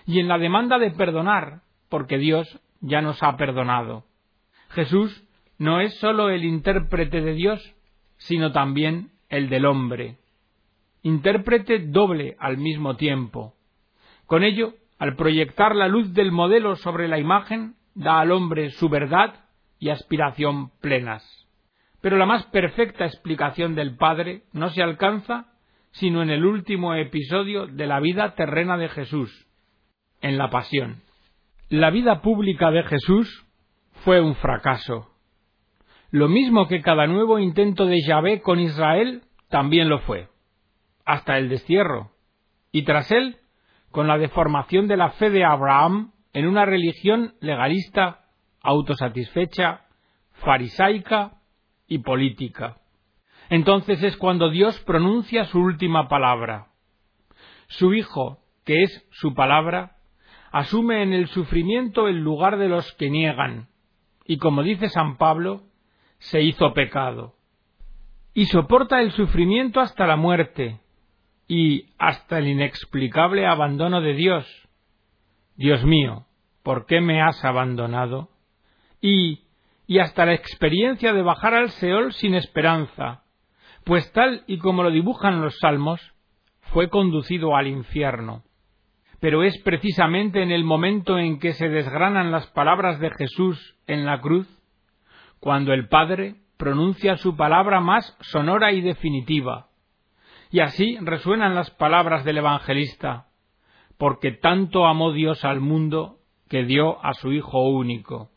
y 0.07 0.21
en 0.21 0.29
la 0.29 0.39
demanda 0.39 0.79
de 0.79 0.93
perdonar, 0.93 1.63
porque 1.97 2.19
Dios 2.19 2.61
ya 2.83 3.01
nos 3.01 3.23
ha 3.23 3.39
perdonado. 3.39 4.05
Jesús 4.69 5.25
no 5.57 5.81
es 5.81 5.99
sólo 5.99 6.29
el 6.29 6.45
intérprete 6.45 7.23
de 7.23 7.33
Dios, 7.33 7.75
sino 8.19 8.53
también 8.53 9.13
el 9.31 9.49
del 9.49 9.65
hombre. 9.65 10.19
Intérprete 11.03 11.79
doble 11.79 12.37
al 12.39 12.59
mismo 12.59 12.97
tiempo. 12.97 13.55
Con 14.27 14.45
ello, 14.45 14.75
al 14.99 15.17
proyectar 15.17 15.75
la 15.75 15.89
luz 15.89 16.13
del 16.13 16.33
modelo 16.33 16.77
sobre 16.77 17.09
la 17.09 17.19
imagen, 17.19 17.77
da 17.95 18.21
al 18.21 18.31
hombre 18.31 18.73
su 18.73 18.91
verdad 18.91 19.47
y 19.79 19.89
aspiración 19.89 20.69
plenas. 20.83 21.25
Pero 22.03 22.19
la 22.19 22.27
más 22.27 22.45
perfecta 22.49 23.07
explicación 23.07 23.75
del 23.75 23.97
Padre 23.97 24.43
no 24.53 24.69
se 24.69 24.83
alcanza 24.83 25.47
sino 25.93 26.23
en 26.23 26.29
el 26.29 26.45
último 26.45 26.93
episodio 26.93 27.67
de 27.69 27.87
la 27.87 28.01
vida 28.01 28.35
terrena 28.35 28.77
de 28.77 28.91
Jesús, 28.91 29.47
en 30.21 30.37
la 30.37 30.51
pasión. 30.51 31.06
La 31.69 31.91
vida 31.91 32.23
pública 32.23 32.71
de 32.71 32.85
Jesús 32.85 33.45
fue 34.05 34.21
un 34.21 34.37
fracaso. 34.37 35.09
Lo 36.13 36.29
mismo 36.29 36.69
que 36.69 36.81
cada 36.81 37.09
nuevo 37.09 37.41
intento 37.41 37.87
de 37.87 38.01
Yahvé 38.07 38.41
con 38.41 38.61
Israel 38.61 39.25
también 39.49 39.89
lo 39.89 39.99
fue, 39.99 40.29
hasta 41.05 41.39
el 41.39 41.49
destierro, 41.49 42.13
y 42.71 42.85
tras 42.85 43.11
él, 43.11 43.39
con 43.91 44.07
la 44.07 44.17
deformación 44.17 44.87
de 44.87 44.97
la 44.97 45.11
fe 45.11 45.31
de 45.31 45.45
Abraham 45.45 46.13
en 46.33 46.47
una 46.47 46.67
religión 46.67 47.35
legalista, 47.41 48.27
autosatisfecha, 48.61 49.87
farisaica 50.35 51.41
y 51.89 51.99
política. 51.99 52.77
Entonces 53.51 54.05
es 54.05 54.17
cuando 54.17 54.51
Dios 54.51 54.79
pronuncia 54.85 55.47
su 55.47 55.59
última 55.59 56.07
palabra. 56.07 56.69
Su 57.67 57.93
Hijo, 57.93 58.39
que 58.65 58.85
es 58.85 59.05
su 59.11 59.35
palabra, 59.35 59.96
asume 60.53 61.03
en 61.03 61.13
el 61.13 61.29
sufrimiento 61.29 62.09
el 62.09 62.19
lugar 62.19 62.59
de 62.59 62.69
los 62.69 62.93
que 62.95 63.11
niegan, 63.11 63.69
y 64.25 64.39
como 64.39 64.63
dice 64.63 64.89
San 64.89 65.17
Pablo, 65.17 65.63
se 66.19 66.43
hizo 66.43 66.73
pecado. 66.73 67.35
Y 68.35 68.47
soporta 68.47 69.01
el 69.01 69.13
sufrimiento 69.13 69.81
hasta 69.81 70.07
la 70.07 70.17
muerte, 70.17 70.81
y 71.49 71.91
hasta 71.99 72.39
el 72.39 72.49
inexplicable 72.49 73.47
abandono 73.47 74.01
de 74.01 74.15
Dios. 74.15 74.47
Dios 75.57 75.85
mío, 75.85 76.27
¿por 76.63 76.87
qué 76.87 77.01
me 77.01 77.23
has 77.23 77.45
abandonado? 77.45 78.31
Y, 79.01 79.45
y 79.87 80.01
hasta 80.01 80.27
la 80.27 80.35
experiencia 80.35 81.13
de 81.13 81.23
bajar 81.23 81.55
al 81.55 81.71
Seol 81.71 82.13
sin 82.13 82.35
esperanza, 82.35 83.23
pues 83.85 84.11
tal 84.13 84.43
y 84.47 84.59
como 84.59 84.83
lo 84.83 84.91
dibujan 84.91 85.41
los 85.41 85.59
salmos, 85.59 86.01
fue 86.73 86.91
conducido 86.91 87.55
al 87.55 87.69
infierno. 87.69 88.43
Pero 89.21 89.43
es 89.43 89.57
precisamente 89.59 90.43
en 90.43 90.51
el 90.51 90.65
momento 90.65 91.19
en 91.19 91.39
que 91.39 91.55
se 91.55 91.69
desgranan 91.69 92.31
las 92.31 92.47
palabras 92.49 93.01
de 93.01 93.11
Jesús 93.11 93.77
en 93.87 94.05
la 94.05 94.21
cruz, 94.21 94.47
cuando 95.41 95.73
el 95.73 95.89
Padre 95.89 96.37
pronuncia 96.57 97.17
su 97.17 97.37
palabra 97.37 97.81
más 97.81 98.17
sonora 98.21 98.73
y 98.73 98.81
definitiva. 98.81 99.69
Y 100.51 100.61
así 100.61 100.97
resuenan 101.01 101.55
las 101.55 101.71
palabras 101.71 102.25
del 102.25 102.39
Evangelista, 102.39 103.27
porque 103.99 104.33
tanto 104.33 104.87
amó 104.87 105.13
Dios 105.13 105.45
al 105.45 105.61
mundo 105.61 106.19
que 106.49 106.65
dio 106.65 107.05
a 107.05 107.15
su 107.15 107.33
Hijo 107.33 107.69
único. 107.69 108.31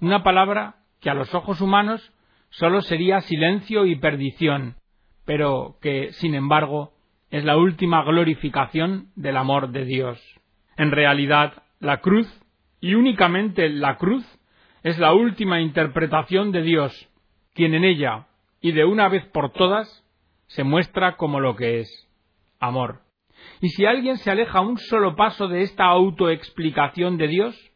Una 0.00 0.22
palabra 0.22 0.76
que 1.00 1.10
a 1.10 1.14
los 1.14 1.34
ojos 1.34 1.60
humanos 1.60 2.12
sólo 2.50 2.80
sería 2.82 3.20
silencio 3.20 3.84
y 3.84 3.96
perdición, 3.96 4.76
pero 5.24 5.76
que, 5.80 6.12
sin 6.12 6.34
embargo, 6.34 6.93
es 7.34 7.42
la 7.42 7.56
última 7.56 8.04
glorificación 8.04 9.08
del 9.16 9.36
amor 9.36 9.70
de 9.70 9.84
Dios. 9.84 10.22
En 10.76 10.92
realidad, 10.92 11.64
la 11.80 11.96
cruz, 11.96 12.28
y 12.80 12.94
únicamente 12.94 13.68
la 13.70 13.96
cruz, 13.96 14.24
es 14.84 15.00
la 15.00 15.12
última 15.14 15.60
interpretación 15.60 16.52
de 16.52 16.62
Dios, 16.62 17.10
quien 17.52 17.74
en 17.74 17.82
ella, 17.82 18.28
y 18.60 18.70
de 18.70 18.84
una 18.84 19.08
vez 19.08 19.24
por 19.32 19.50
todas, 19.50 20.06
se 20.46 20.62
muestra 20.62 21.16
como 21.16 21.40
lo 21.40 21.56
que 21.56 21.80
es, 21.80 22.08
amor. 22.60 23.00
Y 23.60 23.70
si 23.70 23.84
alguien 23.84 24.16
se 24.18 24.30
aleja 24.30 24.60
un 24.60 24.78
solo 24.78 25.16
paso 25.16 25.48
de 25.48 25.62
esta 25.62 25.86
autoexplicación 25.86 27.16
de 27.16 27.26
Dios, 27.26 27.72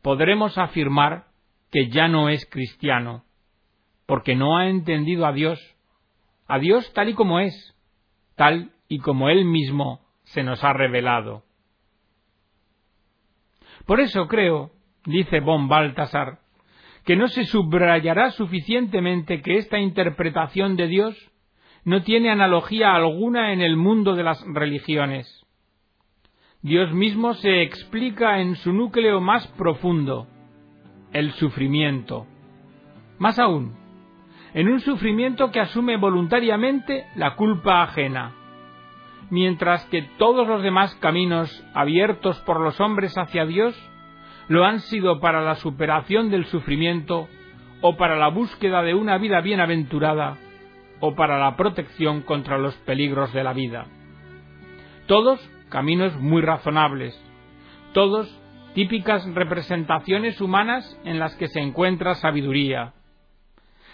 podremos 0.00 0.58
afirmar 0.58 1.24
que 1.72 1.88
ya 1.88 2.06
no 2.06 2.28
es 2.28 2.48
cristiano, 2.48 3.24
porque 4.06 4.36
no 4.36 4.58
ha 4.58 4.68
entendido 4.68 5.26
a 5.26 5.32
Dios, 5.32 5.58
a 6.46 6.60
Dios 6.60 6.92
tal 6.92 7.08
y 7.08 7.14
como 7.14 7.40
es, 7.40 7.76
tal 8.36 8.71
y 8.92 8.98
como 8.98 9.30
Él 9.30 9.46
mismo 9.46 10.00
se 10.24 10.42
nos 10.42 10.62
ha 10.62 10.74
revelado. 10.74 11.44
Por 13.86 14.00
eso 14.00 14.28
creo, 14.28 14.70
dice 15.06 15.40
von 15.40 15.66
Baltasar, 15.66 16.40
que 17.06 17.16
no 17.16 17.28
se 17.28 17.46
subrayará 17.46 18.32
suficientemente 18.32 19.40
que 19.40 19.56
esta 19.56 19.78
interpretación 19.78 20.76
de 20.76 20.88
Dios 20.88 21.16
no 21.84 22.02
tiene 22.02 22.28
analogía 22.28 22.94
alguna 22.94 23.54
en 23.54 23.62
el 23.62 23.78
mundo 23.78 24.14
de 24.14 24.24
las 24.24 24.44
religiones. 24.46 25.26
Dios 26.60 26.92
mismo 26.92 27.32
se 27.32 27.62
explica 27.62 28.40
en 28.40 28.56
su 28.56 28.74
núcleo 28.74 29.22
más 29.22 29.46
profundo, 29.56 30.26
el 31.14 31.32
sufrimiento. 31.32 32.26
Más 33.18 33.38
aún, 33.38 33.74
en 34.52 34.68
un 34.68 34.80
sufrimiento 34.80 35.50
que 35.50 35.60
asume 35.60 35.96
voluntariamente 35.96 37.06
la 37.16 37.36
culpa 37.36 37.82
ajena, 37.84 38.36
mientras 39.32 39.86
que 39.86 40.02
todos 40.18 40.46
los 40.46 40.62
demás 40.62 40.94
caminos 40.96 41.64
abiertos 41.72 42.38
por 42.40 42.60
los 42.60 42.78
hombres 42.82 43.16
hacia 43.16 43.46
Dios 43.46 43.74
lo 44.46 44.66
han 44.66 44.80
sido 44.80 45.20
para 45.20 45.40
la 45.40 45.54
superación 45.54 46.28
del 46.30 46.44
sufrimiento 46.44 47.28
o 47.80 47.96
para 47.96 48.16
la 48.16 48.28
búsqueda 48.28 48.82
de 48.82 48.92
una 48.92 49.16
vida 49.16 49.40
bienaventurada 49.40 50.36
o 51.00 51.14
para 51.14 51.38
la 51.38 51.56
protección 51.56 52.20
contra 52.20 52.58
los 52.58 52.76
peligros 52.80 53.32
de 53.32 53.42
la 53.42 53.54
vida. 53.54 53.86
Todos 55.06 55.40
caminos 55.70 56.14
muy 56.20 56.42
razonables, 56.42 57.18
todos 57.94 58.28
típicas 58.74 59.24
representaciones 59.32 60.42
humanas 60.42 61.00
en 61.04 61.18
las 61.18 61.34
que 61.36 61.48
se 61.48 61.60
encuentra 61.60 62.16
sabiduría. 62.16 62.92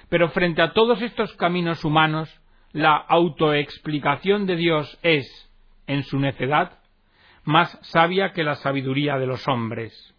Pero 0.09 0.30
frente 0.30 0.62
a 0.62 0.73
todos 0.73 1.00
estos 1.00 1.33
caminos 1.37 1.85
humanos, 1.85 2.28
la 2.72 2.96
autoexplicación 2.96 4.46
de 4.46 4.56
Dios 4.56 4.98
es, 5.02 5.26
en 5.87 6.02
su 6.04 6.18
necedad, 6.18 6.78
más 7.44 7.78
sabia 7.82 8.32
que 8.32 8.44
la 8.44 8.56
sabiduría 8.56 9.16
de 9.16 9.26
los 9.26 9.46
hombres. 9.48 10.14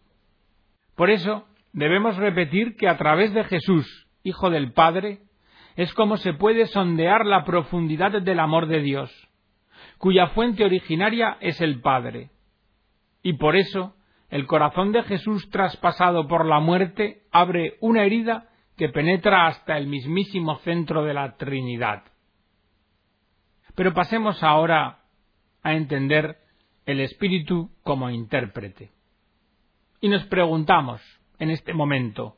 Por 0.96 1.10
eso, 1.10 1.48
debemos 1.74 2.18
repetir 2.18 2.76
que 2.76 2.88
a 2.88 2.98
través 2.98 3.34
de 3.34 3.44
Jesús, 3.44 4.08
Hijo 4.24 4.50
del 4.50 4.74
Padre, 4.74 5.20
es 5.76 5.94
como 5.94 6.18
se 6.18 6.34
puede 6.34 6.66
sondear 6.66 7.26
la 7.26 7.46
profundidad 7.46 8.22
del 8.22 8.40
amor 8.40 8.68
de 8.68 8.82
Dios, 8.82 9.12
cuya 9.98 10.28
fuente 10.28 10.66
originaria 10.66 11.38
es 11.40 11.62
el 11.62 11.82
Padre. 11.82 12.32
Y 13.24 13.34
por 13.34 13.56
eso, 13.56 13.96
el 14.30 14.46
corazón 14.46 14.92
de 14.92 15.04
Jesús 15.04 15.50
traspasado 15.50 16.28
por 16.28 16.46
la 16.46 16.60
muerte 16.60 17.24
abre 17.32 17.78
una 17.80 18.04
herida 18.04 18.50
que 18.76 18.90
penetra 18.90 19.48
hasta 19.48 19.78
el 19.78 19.88
mismísimo 19.88 20.58
centro 20.60 21.04
de 21.04 21.14
la 21.14 21.38
Trinidad. 21.38 22.04
Pero 23.80 23.94
pasemos 23.94 24.44
ahora 24.44 25.00
a 25.64 25.74
entender 25.74 26.36
el 26.86 27.00
Espíritu 27.00 27.72
como 27.82 28.10
intérprete. 28.10 28.92
Y 30.02 30.10
nos 30.10 30.26
preguntamos 30.26 31.02
en 31.38 31.50
este 31.50 31.74
momento, 31.74 32.36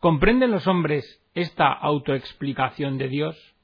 ¿comprenden 0.00 0.50
los 0.50 0.66
hombres 0.66 1.04
esta 1.34 1.72
autoexplicación 1.72 2.98
de 2.98 3.06
Dios? 3.06 3.54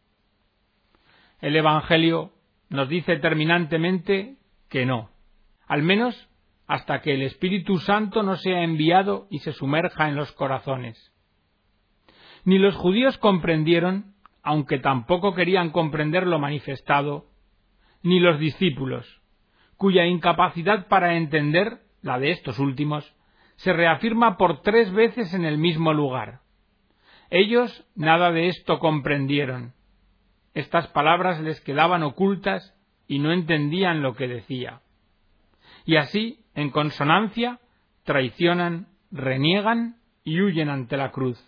El 1.40 1.57
Evangelio 1.57 2.30
nos 2.68 2.88
dice 2.88 3.16
terminantemente 3.16 4.37
que 4.68 4.87
no, 4.87 5.11
al 5.66 5.83
menos 5.83 6.28
hasta 6.68 7.00
que 7.00 7.14
el 7.14 7.23
Espíritu 7.23 7.78
Santo 7.78 8.23
no 8.23 8.37
sea 8.37 8.62
enviado 8.62 9.26
y 9.28 9.40
se 9.40 9.50
sumerja 9.50 10.09
en 10.09 10.14
los 10.14 10.30
corazones. 10.30 11.12
Ni 12.45 12.61
los 12.61 12.76
judíos 12.76 13.18
comprendieron, 13.18 14.14
aunque 14.49 14.78
tampoco 14.78 15.35
querían 15.35 15.69
comprender 15.69 16.26
lo 16.26 16.38
manifestado, 16.38 17.26
ni 18.02 18.19
los 18.19 18.40
discípulos, 18.40 19.21
cuya 19.76 20.07
incapacidad 20.07 20.88
para 20.88 21.17
entender, 21.17 21.81
la 22.00 22.19
de 22.19 22.31
estos 22.31 22.59
últimos, 22.59 23.14
se 23.57 23.75
reafirma 23.75 24.38
por 24.38 24.62
tres 24.62 24.90
veces 24.90 25.35
en 25.35 25.45
el 25.45 25.59
mismo 25.59 25.93
lugar. 25.93 26.40
Ellos 27.28 27.87
nada 27.95 28.33
de 28.33 28.49
esto 28.49 28.78
comprendieron. 28.78 29.75
Estas 30.55 30.87
palabras 30.88 31.43
les 31.43 31.61
quedaban 31.61 32.02
ocultas 32.02 32.75
y 33.07 33.19
no 33.19 33.33
entendían 33.33 34.00
lo 34.00 34.14
que 34.14 34.28
decía. 34.28 34.81
Y 35.85 35.97
así, 35.97 36.43
en 36.55 36.71
consonancia, 36.71 37.61
traicionan, 38.05 38.87
reniegan 39.11 39.97
y 40.25 40.40
huyen 40.40 40.71
ante 40.71 40.97
la 40.97 41.11
cruz. 41.11 41.38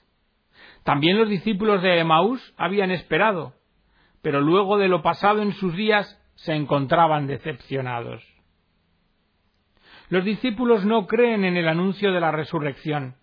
También 0.84 1.18
los 1.18 1.28
discípulos 1.28 1.82
de 1.82 1.98
Emaús 1.98 2.54
habían 2.56 2.90
esperado, 2.90 3.54
pero 4.22 4.40
luego 4.40 4.78
de 4.78 4.88
lo 4.88 5.02
pasado 5.02 5.42
en 5.42 5.52
sus 5.52 5.74
días 5.76 6.16
se 6.36 6.54
encontraban 6.54 7.26
decepcionados. 7.26 8.22
Los 10.08 10.24
discípulos 10.24 10.84
no 10.84 11.06
creen 11.06 11.44
en 11.44 11.56
el 11.56 11.68
anuncio 11.68 12.12
de 12.12 12.20
la 12.20 12.32
resurrección, 12.32 13.14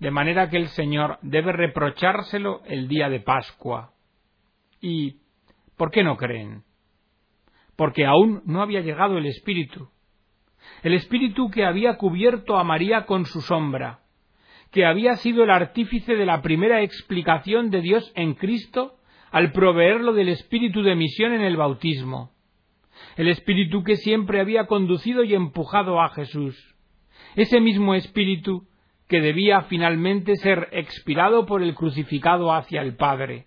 de 0.00 0.10
manera 0.10 0.48
que 0.48 0.56
el 0.56 0.68
Señor 0.68 1.18
debe 1.22 1.52
reprochárselo 1.52 2.62
el 2.64 2.88
día 2.88 3.08
de 3.08 3.20
Pascua. 3.20 3.92
¿Y 4.80 5.20
por 5.76 5.90
qué 5.90 6.02
no 6.02 6.16
creen? 6.16 6.64
Porque 7.76 8.06
aún 8.06 8.42
no 8.46 8.62
había 8.62 8.80
llegado 8.80 9.18
el 9.18 9.26
Espíritu. 9.26 9.90
El 10.82 10.94
Espíritu 10.94 11.50
que 11.50 11.64
había 11.64 11.96
cubierto 11.96 12.56
a 12.56 12.64
María 12.64 13.04
con 13.04 13.26
su 13.26 13.40
sombra, 13.42 14.00
que 14.70 14.86
había 14.86 15.16
sido 15.16 15.44
el 15.44 15.50
artífice 15.50 16.14
de 16.14 16.26
la 16.26 16.42
primera 16.42 16.82
explicación 16.82 17.70
de 17.70 17.80
Dios 17.80 18.12
en 18.14 18.34
Cristo 18.34 18.96
al 19.30 19.52
proveerlo 19.52 20.12
del 20.12 20.28
espíritu 20.28 20.82
de 20.82 20.94
misión 20.94 21.32
en 21.32 21.42
el 21.42 21.56
bautismo, 21.56 22.32
el 23.16 23.28
espíritu 23.28 23.82
que 23.82 23.96
siempre 23.96 24.40
había 24.40 24.66
conducido 24.66 25.24
y 25.24 25.34
empujado 25.34 26.00
a 26.00 26.10
Jesús, 26.10 26.56
ese 27.36 27.60
mismo 27.60 27.94
espíritu 27.94 28.66
que 29.08 29.20
debía 29.20 29.62
finalmente 29.62 30.36
ser 30.36 30.68
expirado 30.72 31.46
por 31.46 31.62
el 31.62 31.74
crucificado 31.74 32.52
hacia 32.52 32.80
el 32.80 32.96
Padre, 32.96 33.46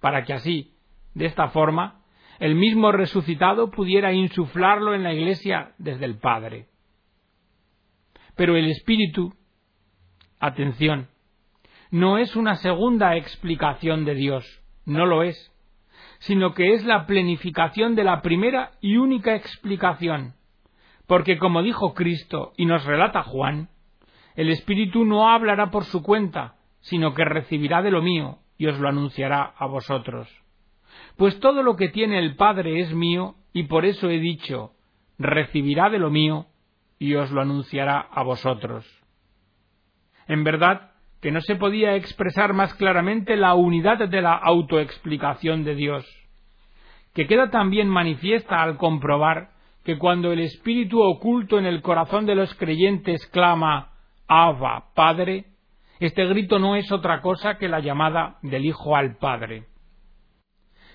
para 0.00 0.24
que 0.24 0.34
así, 0.34 0.74
de 1.14 1.26
esta 1.26 1.48
forma, 1.48 2.02
el 2.38 2.54
mismo 2.54 2.92
resucitado 2.92 3.70
pudiera 3.70 4.12
insuflarlo 4.12 4.94
en 4.94 5.02
la 5.02 5.14
Iglesia 5.14 5.72
desde 5.78 6.04
el 6.04 6.18
Padre. 6.18 6.66
Pero 8.36 8.56
el 8.56 8.66
Espíritu 8.66 9.32
Atención. 10.42 11.06
No 11.92 12.18
es 12.18 12.34
una 12.34 12.56
segunda 12.56 13.14
explicación 13.14 14.04
de 14.04 14.16
Dios, 14.16 14.44
no 14.84 15.06
lo 15.06 15.22
es, 15.22 15.52
sino 16.18 16.52
que 16.52 16.74
es 16.74 16.84
la 16.84 17.06
plenificación 17.06 17.94
de 17.94 18.02
la 18.02 18.22
primera 18.22 18.72
y 18.80 18.96
única 18.96 19.36
explicación. 19.36 20.34
Porque 21.06 21.38
como 21.38 21.62
dijo 21.62 21.94
Cristo 21.94 22.54
y 22.56 22.66
nos 22.66 22.84
relata 22.84 23.22
Juan, 23.22 23.68
el 24.34 24.50
Espíritu 24.50 25.04
no 25.04 25.28
hablará 25.28 25.70
por 25.70 25.84
su 25.84 26.02
cuenta, 26.02 26.56
sino 26.80 27.14
que 27.14 27.24
recibirá 27.24 27.80
de 27.80 27.92
lo 27.92 28.02
mío 28.02 28.38
y 28.58 28.66
os 28.66 28.80
lo 28.80 28.88
anunciará 28.88 29.54
a 29.56 29.66
vosotros. 29.66 30.28
Pues 31.16 31.38
todo 31.38 31.62
lo 31.62 31.76
que 31.76 31.88
tiene 31.88 32.18
el 32.18 32.34
Padre 32.34 32.80
es 32.80 32.92
mío, 32.92 33.36
y 33.52 33.64
por 33.64 33.84
eso 33.84 34.10
he 34.10 34.18
dicho, 34.18 34.72
recibirá 35.20 35.88
de 35.88 36.00
lo 36.00 36.10
mío 36.10 36.46
y 36.98 37.14
os 37.14 37.30
lo 37.30 37.42
anunciará 37.42 38.00
a 38.00 38.24
vosotros. 38.24 39.01
En 40.28 40.44
verdad 40.44 40.92
que 41.20 41.30
no 41.30 41.40
se 41.40 41.56
podía 41.56 41.94
expresar 41.94 42.52
más 42.52 42.74
claramente 42.74 43.36
la 43.36 43.54
unidad 43.54 44.08
de 44.08 44.22
la 44.22 44.34
autoexplicación 44.34 45.64
de 45.64 45.74
Dios, 45.74 46.04
que 47.14 47.26
queda 47.26 47.50
también 47.50 47.88
manifiesta 47.88 48.62
al 48.62 48.76
comprobar 48.76 49.50
que 49.84 49.98
cuando 49.98 50.32
el 50.32 50.40
espíritu 50.40 51.00
oculto 51.00 51.58
en 51.58 51.66
el 51.66 51.82
corazón 51.82 52.26
de 52.26 52.34
los 52.34 52.54
creyentes 52.54 53.26
clama 53.28 53.92
Abba, 54.26 54.92
Padre, 54.94 55.46
este 56.00 56.24
grito 56.26 56.58
no 56.58 56.74
es 56.74 56.90
otra 56.90 57.20
cosa 57.20 57.58
que 57.58 57.68
la 57.68 57.80
llamada 57.80 58.38
del 58.42 58.64
Hijo 58.64 58.96
al 58.96 59.16
Padre. 59.16 59.66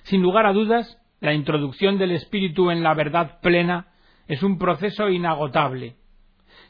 Sin 0.04 0.21
lugar 0.21 0.45
a 0.45 0.54
dudas, 0.54 1.01
la 1.19 1.34
introducción 1.34 1.97
del 1.97 2.12
espíritu 2.12 2.71
en 2.71 2.84
la 2.84 2.93
verdad 2.93 3.39
plena 3.41 3.88
es 4.28 4.43
un 4.43 4.58
proceso 4.58 5.10
inagotable, 5.10 5.95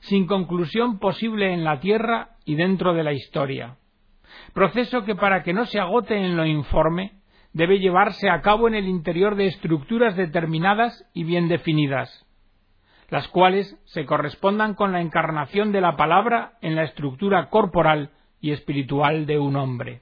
sin 0.02 0.28
conclusión 0.28 1.00
posible 1.00 1.54
en 1.54 1.64
la 1.64 1.80
tierra 1.80 2.38
y 2.46 2.56
dentro 2.56 2.94
de 2.94 3.04
la 3.04 3.14
historia. 3.14 3.78
Proceso 4.54 5.04
que 5.04 5.16
para 5.16 5.44
que 5.44 5.54
no 5.54 5.66
se 5.66 5.80
agote 5.80 6.16
en 6.16 6.36
lo 6.38 6.46
informe, 6.46 7.14
debe 7.54 7.80
llevarse 7.80 8.30
a 8.30 8.42
cabo 8.42 8.68
en 8.68 8.76
el 8.76 8.88
interior 8.88 9.36
de 9.36 9.48
estructuras 9.48 10.16
determinadas 10.16 11.10
y 11.14 11.24
bien 11.24 11.48
definidas, 11.48 12.26
las 13.10 13.28
cuales 13.30 13.80
se 13.86 14.06
correspondan 14.06 14.76
con 14.76 14.92
la 14.92 15.02
encarnación 15.02 15.72
de 15.72 15.82
la 15.82 15.96
palabra 15.96 16.54
en 16.62 16.76
la 16.76 16.84
estructura 16.84 17.50
corporal 17.50 18.12
y 18.40 18.52
espiritual 18.52 19.26
de 19.26 19.40
un 19.40 19.56
hombre. 19.56 20.02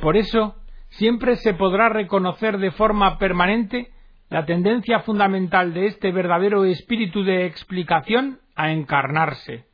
Por 0.00 0.16
eso, 0.16 0.56
siempre 0.88 1.36
se 1.36 1.54
podrá 1.54 1.88
reconocer 1.88 2.58
de 2.58 2.70
forma 2.70 3.18
permanente 3.18 3.92
la 4.30 4.44
tendencia 4.44 5.00
fundamental 5.00 5.72
de 5.72 5.86
este 5.86 6.12
verdadero 6.12 6.64
espíritu 6.64 7.24
de 7.24 7.46
explicación 7.46 8.40
a 8.58 8.72
encarnarse, 8.72 9.66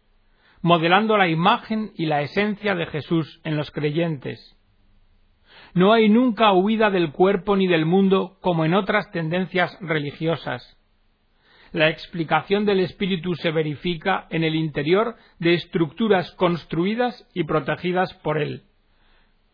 modelando 0.60 1.16
la 1.16 1.26
imagen 1.26 1.92
y 1.96 2.04
la 2.04 2.20
esencia 2.20 2.74
de 2.74 2.84
Jesús 2.86 3.40
en 3.42 3.56
los 3.56 3.70
creyentes. 3.70 4.56
No 5.72 5.94
hay 5.94 6.10
nunca 6.10 6.52
huida 6.52 6.90
del 6.90 7.10
cuerpo 7.10 7.56
ni 7.56 7.66
del 7.66 7.86
mundo 7.86 8.36
como 8.42 8.66
en 8.66 8.74
otras 8.74 9.10
tendencias 9.10 9.76
religiosas. 9.80 10.78
La 11.72 11.88
explicación 11.88 12.66
del 12.66 12.80
espíritu 12.80 13.34
se 13.34 13.50
verifica 13.50 14.26
en 14.30 14.44
el 14.44 14.54
interior 14.54 15.16
de 15.38 15.54
estructuras 15.54 16.30
construidas 16.32 17.26
y 17.32 17.44
protegidas 17.44 18.12
por 18.22 18.38
él, 18.38 18.64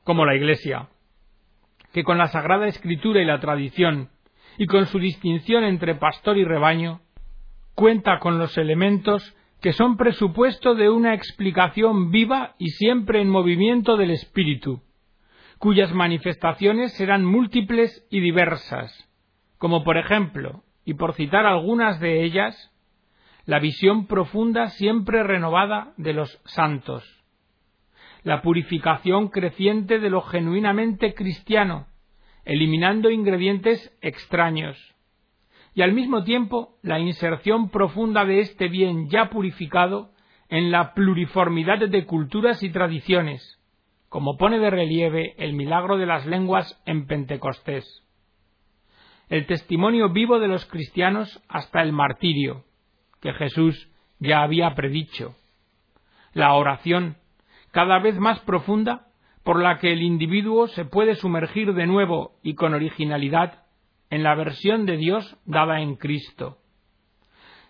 como 0.02 0.26
la 0.26 0.34
Iglesia, 0.34 0.88
que 1.92 2.02
con 2.02 2.18
la 2.18 2.26
Sagrada 2.26 2.66
Escritura 2.66 3.22
y 3.22 3.24
la 3.24 3.38
tradición, 3.38 4.10
y 4.58 4.66
con 4.66 4.86
su 4.86 4.98
distinción 4.98 5.62
entre 5.62 5.94
pastor 5.94 6.36
y 6.36 6.44
rebaño, 6.44 7.00
cuenta 7.80 8.18
con 8.18 8.38
los 8.38 8.58
elementos 8.58 9.34
que 9.62 9.72
son 9.72 9.96
presupuesto 9.96 10.74
de 10.74 10.90
una 10.90 11.14
explicación 11.14 12.10
viva 12.10 12.54
y 12.58 12.68
siempre 12.72 13.22
en 13.22 13.30
movimiento 13.30 13.96
del 13.96 14.10
espíritu, 14.10 14.82
cuyas 15.56 15.90
manifestaciones 15.94 16.92
serán 16.92 17.24
múltiples 17.24 18.06
y 18.10 18.20
diversas, 18.20 19.08
como 19.56 19.82
por 19.82 19.96
ejemplo, 19.96 20.62
y 20.84 20.92
por 20.92 21.14
citar 21.14 21.46
algunas 21.46 22.00
de 22.00 22.22
ellas, 22.22 22.70
la 23.46 23.58
visión 23.60 24.06
profunda 24.06 24.68
siempre 24.68 25.22
renovada 25.22 25.94
de 25.96 26.12
los 26.12 26.38
santos, 26.44 27.02
la 28.24 28.42
purificación 28.42 29.28
creciente 29.28 29.98
de 30.00 30.10
lo 30.10 30.20
genuinamente 30.20 31.14
cristiano, 31.14 31.86
eliminando 32.44 33.08
ingredientes 33.10 33.96
extraños, 34.02 34.76
y 35.74 35.82
al 35.82 35.92
mismo 35.92 36.24
tiempo 36.24 36.76
la 36.82 36.98
inserción 36.98 37.70
profunda 37.70 38.24
de 38.24 38.40
este 38.40 38.68
bien 38.68 39.08
ya 39.08 39.30
purificado 39.30 40.10
en 40.48 40.70
la 40.70 40.94
pluriformidad 40.94 41.78
de 41.88 42.06
culturas 42.06 42.62
y 42.62 42.70
tradiciones, 42.70 43.58
como 44.08 44.36
pone 44.36 44.58
de 44.58 44.70
relieve 44.70 45.34
el 45.38 45.52
milagro 45.52 45.96
de 45.96 46.06
las 46.06 46.26
lenguas 46.26 46.80
en 46.86 47.06
Pentecostés. 47.06 48.04
El 49.28 49.46
testimonio 49.46 50.08
vivo 50.08 50.40
de 50.40 50.48
los 50.48 50.66
cristianos 50.66 51.40
hasta 51.48 51.82
el 51.82 51.92
martirio, 51.92 52.64
que 53.20 53.32
Jesús 53.32 53.88
ya 54.18 54.42
había 54.42 54.74
predicho. 54.74 55.36
La 56.32 56.54
oración, 56.54 57.16
cada 57.70 58.00
vez 58.00 58.18
más 58.18 58.40
profunda, 58.40 59.06
por 59.44 59.62
la 59.62 59.78
que 59.78 59.92
el 59.92 60.02
individuo 60.02 60.66
se 60.66 60.84
puede 60.84 61.14
sumergir 61.14 61.74
de 61.74 61.86
nuevo 61.86 62.32
y 62.42 62.54
con 62.54 62.74
originalidad 62.74 63.62
en 64.10 64.22
la 64.22 64.34
versión 64.34 64.86
de 64.86 64.96
Dios 64.96 65.38
dada 65.46 65.80
en 65.80 65.96
Cristo, 65.96 66.58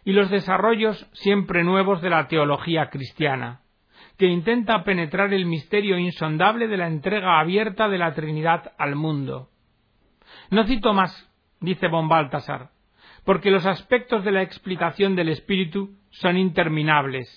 y 0.04 0.12
los 0.12 0.30
desarrollos 0.30 1.08
siempre 1.12 1.62
nuevos 1.62 2.00
de 2.00 2.10
la 2.10 2.26
teología 2.26 2.88
cristiana, 2.88 3.60
que 4.16 4.26
intenta 4.26 4.82
penetrar 4.82 5.32
el 5.32 5.46
misterio 5.46 5.98
insondable 5.98 6.68
de 6.68 6.76
la 6.76 6.88
entrega 6.88 7.38
abierta 7.38 7.88
de 7.88 7.98
la 7.98 8.14
Trinidad 8.14 8.72
al 8.78 8.96
mundo. 8.96 9.50
No 10.50 10.64
cito 10.64 10.92
más, 10.94 11.30
dice 11.60 11.88
von 11.88 12.08
Baltasar, 12.08 12.70
porque 13.24 13.50
los 13.50 13.66
aspectos 13.66 14.24
de 14.24 14.32
la 14.32 14.42
explicación 14.42 15.14
del 15.14 15.28
Espíritu 15.28 15.96
son 16.10 16.38
interminables, 16.38 17.28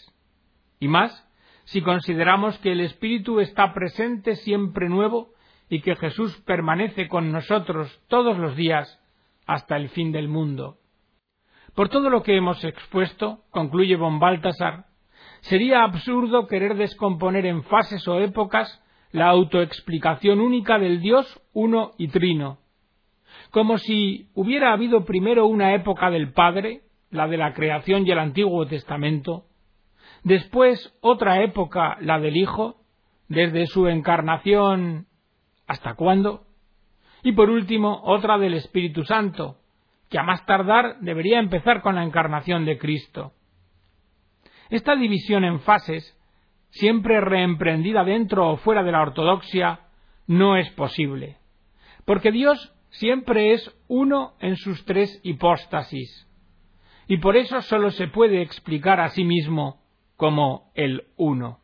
y 0.80 0.88
más 0.88 1.30
si 1.66 1.82
consideramos 1.82 2.58
que 2.60 2.72
el 2.72 2.82
Espíritu 2.82 3.40
está 3.40 3.74
presente 3.74 4.36
siempre 4.38 4.90
nuevo 4.90 5.33
y 5.74 5.82
que 5.82 5.96
Jesús 5.96 6.40
permanece 6.46 7.08
con 7.08 7.32
nosotros 7.32 8.00
todos 8.08 8.38
los 8.38 8.56
días 8.56 9.02
hasta 9.48 9.76
el 9.76 9.90
fin 9.90 10.12
del 10.12 10.28
mundo. 10.28 10.78
Por 11.74 11.90
todo 11.90 12.12
lo 12.12 12.22
que 12.22 12.38
hemos 12.38 12.64
expuesto, 12.64 13.40
concluye 13.50 13.96
von 13.96 14.20
Baltasar, 14.20 14.86
sería 15.42 15.84
absurdo 15.84 16.46
querer 16.46 16.76
descomponer 16.76 17.48
en 17.48 17.64
fases 17.64 18.08
o 18.08 18.20
épocas 18.20 18.84
la 19.12 19.30
autoexplicación 19.30 20.40
única 20.42 20.78
del 20.78 21.02
Dios 21.02 21.26
uno 21.54 21.94
y 21.98 22.10
trino, 22.10 22.60
como 23.50 23.80
si 23.80 24.30
hubiera 24.36 24.74
habido 24.74 25.06
primero 25.06 25.48
una 25.48 25.74
época 25.74 26.12
del 26.12 26.34
Padre, 26.34 26.82
la 27.10 27.28
de 27.28 27.38
la 27.38 27.56
creación 27.56 28.06
y 28.06 28.12
el 28.12 28.20
Antiguo 28.20 28.68
Testamento, 28.68 29.46
después 30.24 30.96
otra 31.02 31.42
época, 31.42 31.98
la 32.00 32.20
del 32.20 32.38
Hijo, 32.38 32.76
desde 33.28 33.66
su 33.66 33.88
encarnación 33.88 35.08
hasta 35.68 35.96
cuándo, 35.96 36.46
y 37.24 37.32
por 37.32 37.50
último 37.50 38.02
otra 38.04 38.38
del 38.38 38.54
Espíritu 38.54 39.04
Santo, 39.04 39.58
que 40.10 40.20
a 40.20 40.24
más 40.24 40.46
tardar 40.46 41.00
debería 41.00 41.40
empezar 41.40 41.82
con 41.82 41.96
la 41.96 42.04
encarnación 42.04 42.66
de 42.66 42.78
Cristo. 42.78 43.34
Esta 44.70 44.96
división 44.96 45.44
en 45.44 45.60
fases, 45.62 46.18
siempre 46.70 47.22
reemprendida 47.22 48.04
dentro 48.04 48.50
o 48.50 48.58
fuera 48.58 48.84
de 48.84 48.92
la 48.92 49.02
ortodoxia, 49.02 49.82
no 50.28 50.58
es 50.58 50.70
posible, 50.72 51.38
porque 52.06 52.32
Dios 52.32 52.74
siempre 52.90 53.54
es 53.54 53.76
uno 53.88 54.34
en 54.40 54.56
sus 54.56 54.86
tres 54.86 55.20
hipóstasis, 55.24 56.28
y 57.08 57.18
por 57.18 57.36
eso 57.38 57.62
sólo 57.62 57.92
se 57.92 58.08
puede 58.08 58.42
explicar 58.42 59.00
a 59.00 59.10
sí 59.10 59.24
mismo 59.24 59.82
como 60.16 60.72
el 60.76 61.08
uno. 61.18 61.60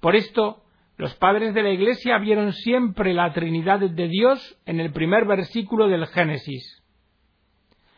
Por 0.00 0.16
esto, 0.16 0.64
los 1.00 1.14
padres 1.14 1.54
de 1.54 1.62
la 1.62 1.70
Iglesia 1.70 2.18
vieron 2.18 2.52
siempre 2.52 3.14
la 3.14 3.32
Trinidad 3.32 3.80
de 3.80 4.06
Dios 4.06 4.60
en 4.66 4.80
el 4.80 4.92
primer 4.92 5.24
versículo 5.24 5.88
del 5.88 6.06
Génesis. 6.06 6.84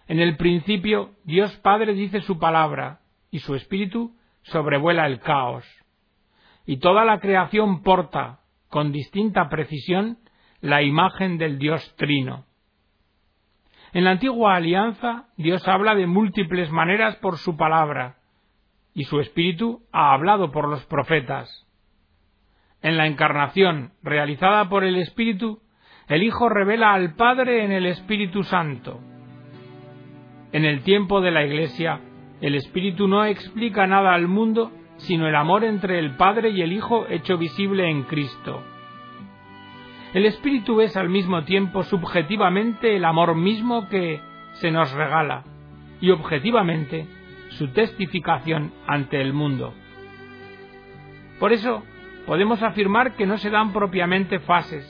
En 0.07 0.21
el 0.21 0.37
principio, 0.37 1.11
Dios 1.25 1.53
Padre 1.65 1.95
dice 1.95 2.21
su 2.21 2.39
palabra, 2.39 3.01
y 3.33 3.41
su 3.41 3.57
espíritu 3.57 4.15
sobrevuela 4.43 5.09
el 5.09 5.19
caos. 5.19 5.65
Y 6.65 6.77
toda 6.77 7.05
la 7.05 7.19
creación 7.19 7.83
porta, 7.83 8.39
con 8.69 8.93
distinta 8.93 9.49
precisión, 9.49 10.19
la 10.61 10.83
imagen 10.83 11.39
del 11.39 11.59
Dios 11.59 11.97
Trino. 11.97 12.45
En 13.93 14.05
la 14.05 14.13
antigua 14.13 14.55
alianza, 14.55 15.27
Dios 15.37 15.67
habla 15.67 15.97
de 15.97 16.07
múltiples 16.07 16.71
maneras 16.71 17.17
por 17.17 17.39
su 17.39 17.57
palabra, 17.57 18.19
y 18.95 19.03
su 19.07 19.19
espíritu 19.19 19.83
ha 19.91 20.13
hablado 20.15 20.53
por 20.53 20.69
los 20.69 20.87
profetas. 20.87 21.67
En 22.83 22.97
la 22.97 23.07
encarnación 23.07 23.93
realizada 24.03 24.69
por 24.69 24.85
el 24.85 24.97
Espíritu, 24.97 25.61
el 26.09 26.25
Hijo 26.25 26.49
revela 26.49 26.93
al 26.93 27.15
Padre 27.15 27.65
en 27.65 27.71
el 27.71 27.87
Espíritu 27.87 28.43
Santo. 28.43 29.01
En 30.53 30.65
el 30.65 30.83
tiempo 30.83 31.21
de 31.21 31.31
la 31.31 31.45
Iglesia, 31.45 32.01
el 32.41 32.57
Espíritu 32.57 33.07
no 33.07 33.25
explica 33.25 33.87
nada 33.87 34.15
al 34.15 34.27
mundo, 34.27 34.73
sino 34.97 35.29
el 35.29 35.37
amor 35.37 35.65
entre 35.65 35.99
el 36.01 36.17
Padre 36.17 36.51
y 36.51 36.61
el 36.61 36.73
Hijo 36.73 37.07
hecho 37.09 37.39
visible 37.39 37.89
en 37.89 38.03
Cristo. 38.03 38.63
El 40.13 40.27
Espíritu 40.27 40.81
es 40.81 40.97
al 40.97 41.09
mismo 41.09 41.45
tiempo 41.45 41.85
subjetivamente 41.85 42.97
el 42.97 43.05
amor 43.05 43.35
mismo 43.37 43.89
que 43.89 44.21
se 44.55 44.71
nos 44.71 44.93
regala 44.93 45.45
y 46.01 46.11
objetivamente 46.11 47.07
su 47.51 47.69
testificación 47.69 48.73
ante 48.87 49.21
el 49.23 49.33
mundo. 49.33 49.73
Por 51.39 51.53
eso 51.53 51.83
podemos 52.27 52.63
afirmar 52.63 53.15
que 53.17 53.27
no 53.27 53.39
se 53.39 53.51
dan 53.51 53.73
propiamente 53.73 54.39
fases, 54.41 54.85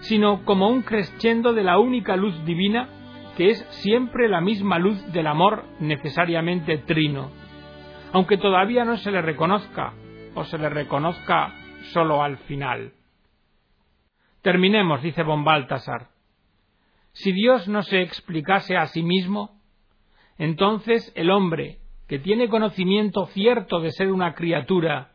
sino 0.00 0.44
como 0.44 0.68
un 0.68 0.82
crescendo 0.82 1.52
de 1.52 1.64
la 1.64 1.78
única 1.78 2.16
luz 2.16 2.44
divina 2.44 2.88
que 3.36 3.50
es 3.50 3.58
siempre 3.82 4.28
la 4.28 4.40
misma 4.40 4.78
luz 4.78 5.12
del 5.12 5.26
amor 5.26 5.64
necesariamente 5.78 6.78
trino, 6.78 7.30
aunque 8.12 8.36
todavía 8.36 8.84
no 8.84 8.96
se 8.96 9.10
le 9.10 9.22
reconozca 9.22 9.94
o 10.34 10.44
se 10.44 10.58
le 10.58 10.68
reconozca 10.68 11.54
solo 11.92 12.22
al 12.22 12.38
final. 12.38 12.92
Terminemos, 14.42 15.02
dice 15.02 15.22
von 15.22 15.44
Baltasar. 15.44 16.08
Si 17.12 17.32
Dios 17.32 17.68
no 17.68 17.82
se 17.82 18.00
explicase 18.00 18.76
a 18.76 18.86
sí 18.86 19.02
mismo, 19.02 19.60
entonces 20.38 21.12
el 21.16 21.30
hombre, 21.30 21.78
que 22.08 22.18
tiene 22.18 22.48
conocimiento 22.48 23.26
cierto 23.26 23.80
de 23.80 23.90
ser 23.90 24.10
una 24.10 24.34
criatura, 24.34 25.12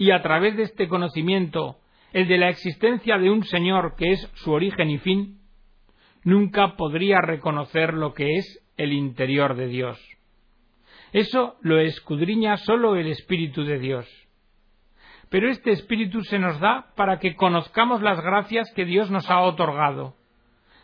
y 0.00 0.10
a 0.10 0.22
través 0.22 0.56
de 0.56 0.64
este 0.64 0.88
conocimiento 0.88 1.76
el 2.12 2.26
de 2.26 2.38
la 2.38 2.48
existencia 2.48 3.18
de 3.18 3.30
un 3.30 3.44
Señor 3.44 3.94
que 3.96 4.10
es 4.12 4.30
su 4.34 4.50
origen 4.50 4.90
y 4.90 4.98
fin, 4.98 5.38
nunca 6.24 6.74
podría 6.76 7.20
reconocer 7.20 7.94
lo 7.94 8.14
que 8.14 8.38
es 8.38 8.64
el 8.76 8.92
interior 8.92 9.54
de 9.54 9.68
Dios. 9.68 10.00
Eso 11.12 11.56
lo 11.60 11.78
escudriña 11.78 12.56
sólo 12.56 12.96
el 12.96 13.08
Espíritu 13.08 13.62
de 13.62 13.78
Dios 13.78 14.08
pero 15.30 15.48
este 15.48 15.70
Espíritu 15.70 16.22
se 16.24 16.38
nos 16.38 16.58
da 16.58 16.92
para 16.96 17.20
que 17.20 17.36
conozcamos 17.36 18.02
las 18.02 18.20
gracias 18.20 18.70
que 18.74 18.84
Dios 18.84 19.10
nos 19.12 19.30
ha 19.30 19.40
otorgado, 19.40 20.16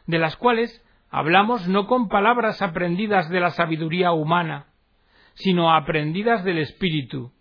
de 0.06 0.18
las 0.18 0.36
cuales 0.36 0.84
hablamos 1.10 1.68
no 1.68 1.88
con 1.88 2.08
palabras 2.08 2.62
aprendidas 2.62 3.28
de 3.28 3.40
la 3.40 3.50
sabiduría 3.50 4.12
humana, 4.12 4.68
sino 5.34 5.74
aprendidas 5.74 6.44
del 6.44 6.58
Espíritu, 6.58 7.32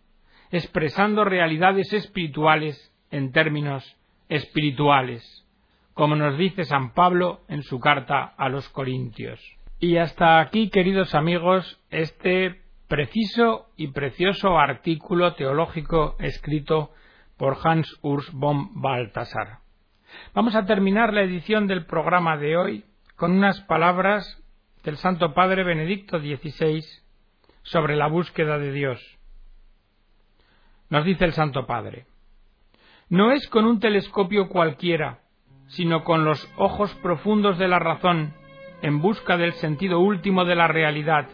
expresando 0.56 1.26
realidades 1.26 1.91
espirituales 1.91 2.94
en 3.12 3.34
términos 3.34 3.84
espirituales, 4.30 5.46
como 5.94 6.15
nos 6.15 6.38
dice 6.38 6.63
San 6.63 6.94
Pablo 6.94 7.41
en 7.50 7.62
su 7.62 7.82
carta 7.82 8.34
a 8.38 8.48
los 8.48 8.70
Corintios. 8.70 9.39
Y 9.82 9.98
hasta 9.98 10.39
aquí, 10.39 10.70
queridos 10.70 11.13
amigos, 11.13 11.82
este 11.89 12.62
preciso 12.88 13.68
y 13.76 13.89
precioso 13.89 14.58
artículo 14.58 15.34
teológico 15.34 16.15
escrito 16.20 16.91
por 17.36 17.58
Hans 17.62 17.94
Urs 18.02 18.32
von 18.32 18.82
Balthasar. 18.82 19.60
Vamos 20.34 20.56
a 20.56 20.65
terminar 20.65 21.13
la 21.13 21.24
edición 21.24 21.68
del 21.68 21.86
programa 21.86 22.38
de 22.38 22.56
hoy 22.56 22.86
con 23.18 23.34
unas 23.34 23.60
palabras 23.62 24.41
del 24.86 24.96
Santo 24.96 25.34
Padre 25.34 25.65
Benedicto 25.65 26.18
XVI 26.20 26.82
sobre 27.63 27.98
la 27.98 28.08
búsqueda 28.08 28.58
de 28.58 28.72
Dios. 28.72 29.15
Nos 30.89 31.06
dice 31.06 31.26
el 31.26 31.34
Santo 31.34 31.65
Padre, 31.65 32.06
no 33.10 33.32
es 33.32 33.48
con 33.50 33.65
un 33.65 33.80
telescopio 33.80 34.50
cualquiera, 34.50 35.19
sino 35.67 36.04
con 36.04 36.26
los 36.26 36.52
ojos 36.58 36.93
profundos 36.95 37.58
de 37.58 37.67
la 37.67 37.80
razón, 37.80 38.34
en 38.82 39.02
busca 39.02 39.38
del 39.38 39.54
sentido 39.54 40.00
último 40.00 40.45
de 40.45 40.56
la 40.56 40.67
realidad, 40.67 41.28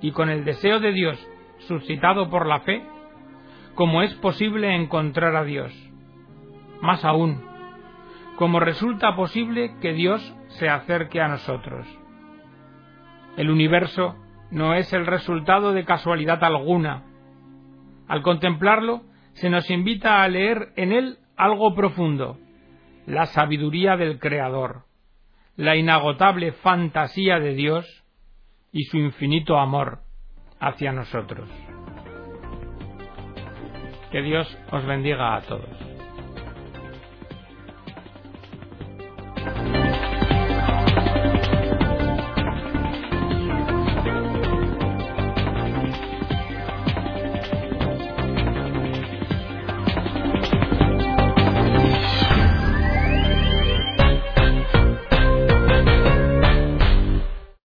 y 0.00 0.12
con 0.12 0.30
el 0.30 0.44
deseo 0.44 0.80
de 0.80 0.92
Dios 0.92 1.28
suscitado 1.66 2.28
por 2.28 2.46
la 2.46 2.60
fe, 2.60 2.82
como 3.74 4.02
es 4.02 4.14
posible 4.14 4.74
encontrar 4.74 5.36
a 5.36 5.44
Dios. 5.44 5.72
Más 6.80 7.04
aún, 7.04 7.42
como 8.36 8.60
resulta 8.60 9.14
posible 9.14 9.76
que 9.80 9.92
Dios 9.92 10.34
se 10.48 10.68
acerque 10.68 11.20
a 11.20 11.28
nosotros. 11.28 11.86
El 13.36 13.50
universo 13.50 14.16
no 14.50 14.74
es 14.74 14.92
el 14.92 15.06
resultado 15.06 15.72
de 15.72 15.84
casualidad 15.84 16.42
alguna. 16.44 17.04
Al 18.08 18.22
contemplarlo, 18.22 19.02
se 19.34 19.50
nos 19.50 19.68
invita 19.70 20.22
a 20.22 20.28
leer 20.28 20.72
en 20.76 20.92
él 20.92 21.18
algo 21.36 21.74
profundo, 21.74 22.38
la 23.06 23.26
sabiduría 23.26 23.96
del 23.96 24.18
Creador, 24.18 24.84
la 25.56 25.76
inagotable 25.76 26.52
fantasía 26.52 27.38
de 27.38 27.54
Dios 27.54 28.04
y 28.70 28.84
su 28.84 28.98
infinito 28.98 29.58
amor 29.58 30.00
hacia 30.60 30.92
nosotros. 30.92 31.48
Que 34.10 34.22
Dios 34.22 34.58
os 34.70 34.84
bendiga 34.86 35.36
a 35.36 35.40
todos. 35.42 35.91